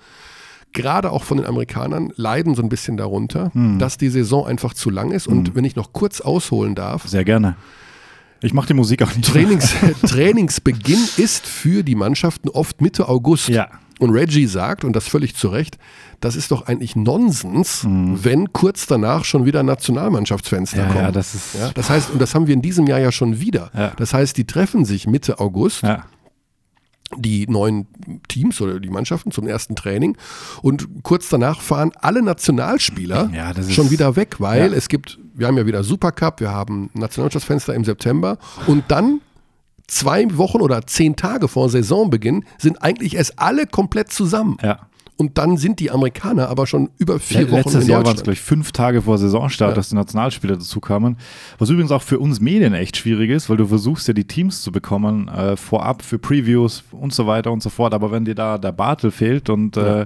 [0.76, 4.90] gerade auch von den Amerikanern, leiden so ein bisschen darunter, dass die Saison einfach zu
[4.90, 5.26] lang ist.
[5.26, 7.56] Und wenn ich noch kurz ausholen darf, Sehr gerne.
[8.42, 9.24] Ich mache die Musik auch nicht.
[9.28, 9.74] Trainings,
[10.06, 13.48] Trainingsbeginn ist für die Mannschaften oft Mitte August.
[13.48, 13.68] Ja.
[13.98, 15.78] Und Reggie sagt, und das völlig zu Recht,
[16.20, 20.82] das ist doch eigentlich Nonsens, wenn kurz danach schon wieder Nationalmannschaftsfenster Mhm.
[20.82, 21.04] Ja, kommen.
[21.06, 23.40] ja, das ist- ja, das heißt, und das haben wir in diesem Jahr ja schon
[23.40, 23.70] wieder.
[23.74, 23.92] Ja.
[23.96, 26.04] Das heißt, die treffen sich Mitte August, Ja.
[27.16, 27.86] Die neuen
[28.28, 30.16] Teams oder die Mannschaften zum ersten Training.
[30.62, 34.76] Und kurz danach fahren alle Nationalspieler Ja, das ist- schon wieder weg, weil Ja.
[34.76, 39.20] es gibt, wir haben ja wieder Supercup, wir haben Nationalmannschaftsfenster im September und dann
[39.86, 44.56] zwei Wochen oder zehn Tage vor Saisonbeginn sind eigentlich erst alle komplett zusammen.
[44.62, 44.80] Ja.
[45.18, 48.14] Und dann sind die Amerikaner aber schon über vier Le- Wochen Letztes in Jahr waren
[48.16, 49.74] es, glaube ich, fünf Tage vor Saisonstart, Ja.
[49.74, 51.16] dass die Nationalspieler dazu kamen.
[51.58, 54.60] Was übrigens auch für uns Medien echt schwierig ist, weil du versuchst ja die Teams
[54.60, 57.94] zu bekommen, äh, vorab für Previews und so weiter und so fort.
[57.94, 60.04] Aber wenn dir da der Bartel fehlt und äh,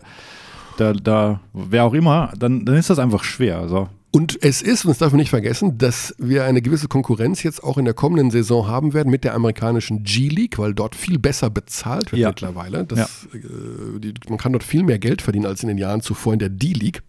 [0.78, 3.58] da, da wer auch immer, dann, dann ist das einfach schwer.
[3.58, 7.44] Also, Und es ist, und das darf man nicht vergessen, dass wir eine gewisse Konkurrenz
[7.44, 11.18] jetzt auch in der kommenden Saison haben werden mit der amerikanischen G-League, weil dort viel
[11.20, 12.28] besser bezahlt wird Ja.
[12.28, 12.84] mittlerweile.
[12.84, 16.32] Das, äh, die, man kann dort viel mehr Geld verdienen als in den Jahren zuvor
[16.32, 17.02] in der D-League.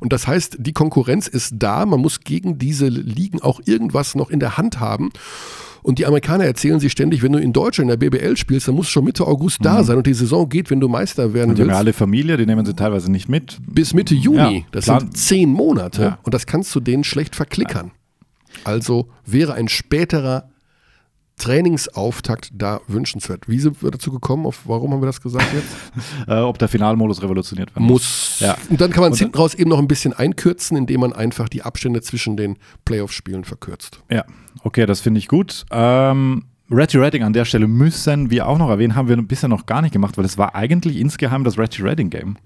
[0.00, 4.30] Und das heißt, die Konkurrenz ist da, man muss gegen diese Ligen auch irgendwas noch
[4.30, 5.10] in der Hand haben.
[5.82, 8.74] Und die Amerikaner erzählen sich ständig, wenn du in Deutschland in der BBL spielst, dann
[8.74, 11.50] musst du schon Mitte August da sein und die Saison geht, wenn du Meister werden
[11.50, 13.58] und die haben willst, ja alle Familie, die nehmen sie teilweise nicht mit.
[13.66, 14.58] bis Mitte Juni.
[14.58, 16.18] Ja, das sind zehn Monate Ja.
[16.22, 17.92] und das kannst du denen schlecht verklickern.
[18.64, 20.50] Also wäre ein späterer
[21.40, 23.48] Trainingsauftakt da wünschenswert.
[23.48, 24.46] Wie sind wir dazu gekommen?
[24.46, 25.68] Auf, warum haben wir das gesagt jetzt?
[26.26, 28.38] Äh, ob der Finalmodus revolutioniert werden Muss.
[28.40, 28.56] Ja.
[28.68, 31.48] Und dann kann man es hinten raus eben noch ein bisschen einkürzen, indem man einfach
[31.48, 34.00] die Abstände zwischen den Playoff-Spielen verkürzt.
[34.10, 34.24] Ja,
[34.62, 35.64] okay, das finde ich gut.
[35.70, 39.66] Ähm, Reggie Redding an der Stelle müssen wir auch noch erwähnen, haben wir bisher noch
[39.66, 42.36] gar nicht gemacht, weil es war eigentlich insgeheim das Reggie Redding Game.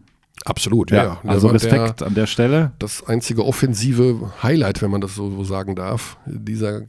[0.44, 1.04] Absolut, ja.
[1.04, 1.20] ja.
[1.26, 2.72] Also Respekt Der, an der Stelle.
[2.78, 6.82] das einzige offensive Highlight, wenn man das so, so sagen darf, dieser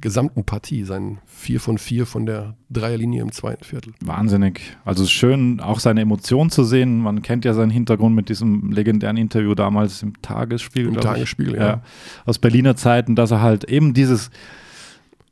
[0.00, 0.84] gesamten Partie.
[0.84, 3.92] Sein 4 von 4 von der Dreierlinie im zweiten Viertel.
[4.00, 4.60] Wahnsinnig.
[4.84, 6.98] Also es ist schön, auch seine Emotionen zu sehen.
[7.00, 10.86] Man kennt ja seinen Hintergrund mit diesem legendären Interview damals im Tagesspiel.
[10.86, 11.60] Im Tagesspiel, ich.
[11.60, 11.82] ja.
[12.26, 14.30] Aus Berliner Zeiten, dass er halt eben dieses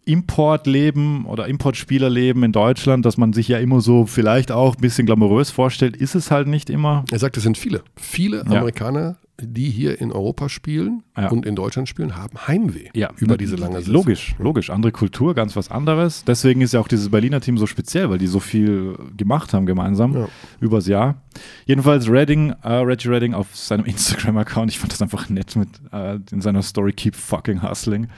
[0.07, 5.05] Importleben oder Importspielerleben in Deutschland, dass man sich ja immer so vielleicht auch ein bisschen
[5.05, 7.05] glamourös vorstellt, ist es halt nicht immer.
[7.11, 7.83] Er sagt, es sind viele.
[7.97, 8.45] Viele Ja.
[8.59, 11.29] Amerikaner die hier in Europa spielen Ja.
[11.29, 13.93] und in Deutschland spielen, haben Heimweh Ja, über diese lange Saison.
[13.95, 14.71] Logisch, logisch.
[14.71, 16.25] Andere Kultur, ganz was anderes.
[16.25, 19.67] Deswegen ist ja auch dieses Berliner Team so speziell, weil die so viel gemacht haben
[19.67, 20.29] gemeinsam Ja.
[20.61, 21.21] übers Jahr.
[21.67, 26.19] Jedenfalls Redding, äh, Reggie Redding auf seinem Instagram-Account, ich fand das einfach nett mit äh,
[26.33, 28.09] in seiner Story Keep Fucking Hustling,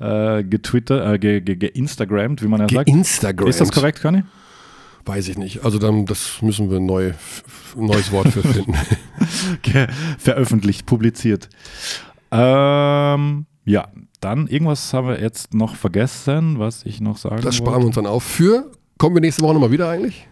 [0.00, 2.88] äh, getwittert, äh, ge, ge, geinstagrammt, wie man ja sagt.
[2.88, 3.48] Instagram.
[3.48, 4.22] Ist das korrekt, Conny?
[5.06, 5.64] Weiß ich nicht.
[5.64, 7.12] Also dann, das müssen wir neu,
[7.76, 8.74] ein neues Wort für finden.
[9.62, 9.86] Ge
[10.18, 11.50] veröffentlicht, publiziert.
[12.30, 13.88] Ähm, ja,
[14.20, 17.86] dann irgendwas haben wir jetzt noch vergessen, was ich noch sagen Das sparen wir wollte.
[17.88, 18.22] uns dann auf.
[18.24, 20.26] Für, kommen wir nächste Woche nochmal wieder eigentlich?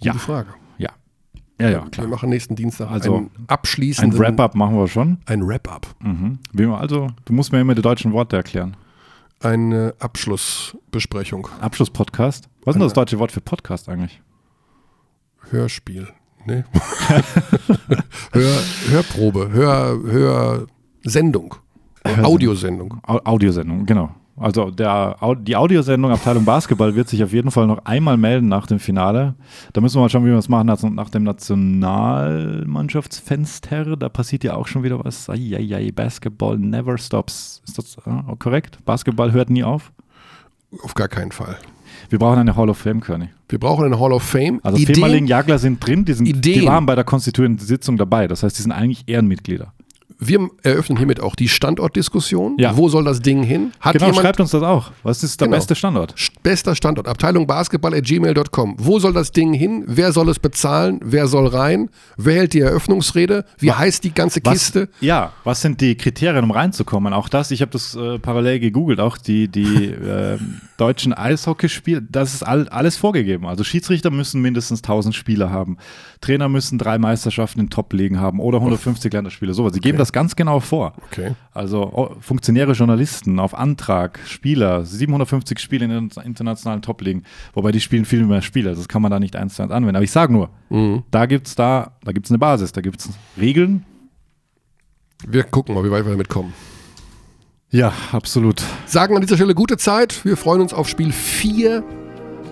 [0.00, 0.12] Ja.
[0.12, 0.48] Gute Frage.
[0.78, 0.90] Ja,
[1.60, 2.06] ja, ja Wir klar.
[2.08, 3.30] machen nächsten Dienstag Also, einen
[3.98, 5.18] Ein Wrap-up machen wir schon.
[5.26, 5.86] Ein Wrap-up.
[6.00, 6.38] Mhm.
[6.74, 8.76] Also, du musst mir immer die deutschen Worte erklären.
[9.40, 11.48] Eine Abschlussbesprechung.
[11.60, 12.48] Abschlusspodcast.
[12.64, 14.20] Was ist denn das deutsche Wort für Podcast eigentlich?
[15.50, 16.08] Hörspiel.
[16.44, 16.64] Nee.
[18.32, 18.58] Hör,
[18.88, 20.66] Hörprobe, Hör,
[21.04, 21.54] Hörsendung.
[22.04, 23.00] Audiosendung.
[23.06, 24.14] Au Audiosendung, genau.
[24.40, 28.66] Also der, die Audiosendung Abteilung Basketball wird sich auf jeden Fall noch einmal melden nach
[28.66, 29.34] dem Finale.
[29.72, 33.96] Da müssen wir mal schauen, wie wir das machen nach, nach dem Nationalmannschaftsfenster.
[33.96, 35.28] Da passiert ja auch schon wieder was.
[35.28, 37.62] Eieiei, Basketball never stops.
[37.66, 38.78] Ist das äh, korrekt?
[38.84, 39.92] Basketball hört nie auf.
[40.82, 41.56] Auf gar keinen Fall.
[42.10, 43.30] Wir brauchen eine Hall of Fame, König.
[43.48, 44.60] Wir brauchen eine Hall of Fame.
[44.62, 48.28] Also Ideen- Femerling, Jagler sind drin, die, sind, die waren bei der konstituierenden Sitzung dabei.
[48.28, 49.72] Das heißt, die sind eigentlich Ehrenmitglieder.
[50.20, 52.56] Wir eröffnen hiermit auch die Standortdiskussion.
[52.58, 52.76] Ja.
[52.76, 53.72] Wo soll das Ding hin?
[53.80, 54.90] Hat genau, jemand schreibt uns das auch.
[55.02, 55.56] Was ist der Genau.
[55.56, 56.14] beste Standort?
[56.16, 57.06] St- bester Standort?
[57.06, 58.74] Abteilung Basketball at gmail.com.
[58.78, 59.84] Wo soll das Ding hin?
[59.86, 61.00] Wer soll es bezahlen?
[61.04, 61.88] Wer soll rein?
[62.16, 63.44] Wer hält die Eröffnungsrede?
[63.58, 64.88] Wie heißt die ganze Was, Kiste?
[65.00, 67.12] Ja, was sind die Kriterien, um reinzukommen?
[67.12, 70.38] Auch das, ich habe das äh, parallel gegoogelt, auch die, die äh,
[70.78, 73.46] deutschen Eishockeyspiele, das ist all, alles vorgegeben.
[73.46, 75.76] Also Schiedsrichter müssen mindestens 1000 Spieler haben.
[76.20, 79.72] Trainer müssen drei Meisterschaften in Top-Ligen haben oder 150 Länderspiele, sowas.
[79.74, 80.94] Sie geben das ganz genau vor.
[81.10, 81.34] Okay.
[81.52, 87.80] Also oh, Funktionäre, Journalisten auf Antrag, Spieler, 750 Spiele in den internationalen Top-Ligen, wobei die
[87.80, 89.96] spielen viel mehr Spiele, das kann man da nicht eins zu eins anwenden.
[89.96, 90.50] Aber ich sage nur,
[91.10, 93.84] da gibt es da, da gibt's eine Basis, da gibt es Regeln.
[95.26, 96.52] Wir gucken mal, wie weit wir damit kommen.
[97.70, 98.62] Ja, absolut.
[98.86, 100.24] Sagen an dieser Stelle gute Zeit.
[100.24, 101.84] Wir freuen uns auf Spiel 4.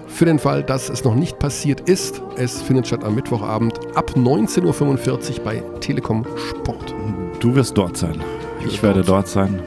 [0.08, 2.22] Für den Fall, dass es noch nicht passiert ist.
[2.36, 6.94] Es findet statt am Mittwochabend ab 19.45 Uhr bei Telekom Sport.
[7.40, 8.22] Du wirst dort sein.
[8.66, 9.62] Ich wirst werde dort dort sein.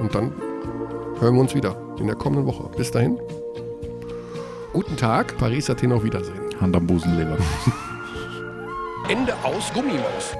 [0.00, 0.32] Und dann
[1.20, 2.68] hören wir uns wieder in der kommenden Woche.
[2.76, 3.18] Bis dahin.
[4.72, 6.40] Guten Tag, Paris, Athen, auf Wiedersehen.
[6.60, 7.36] Hand am Busen, Leber.
[9.08, 10.36] Ende aus Gummimaus.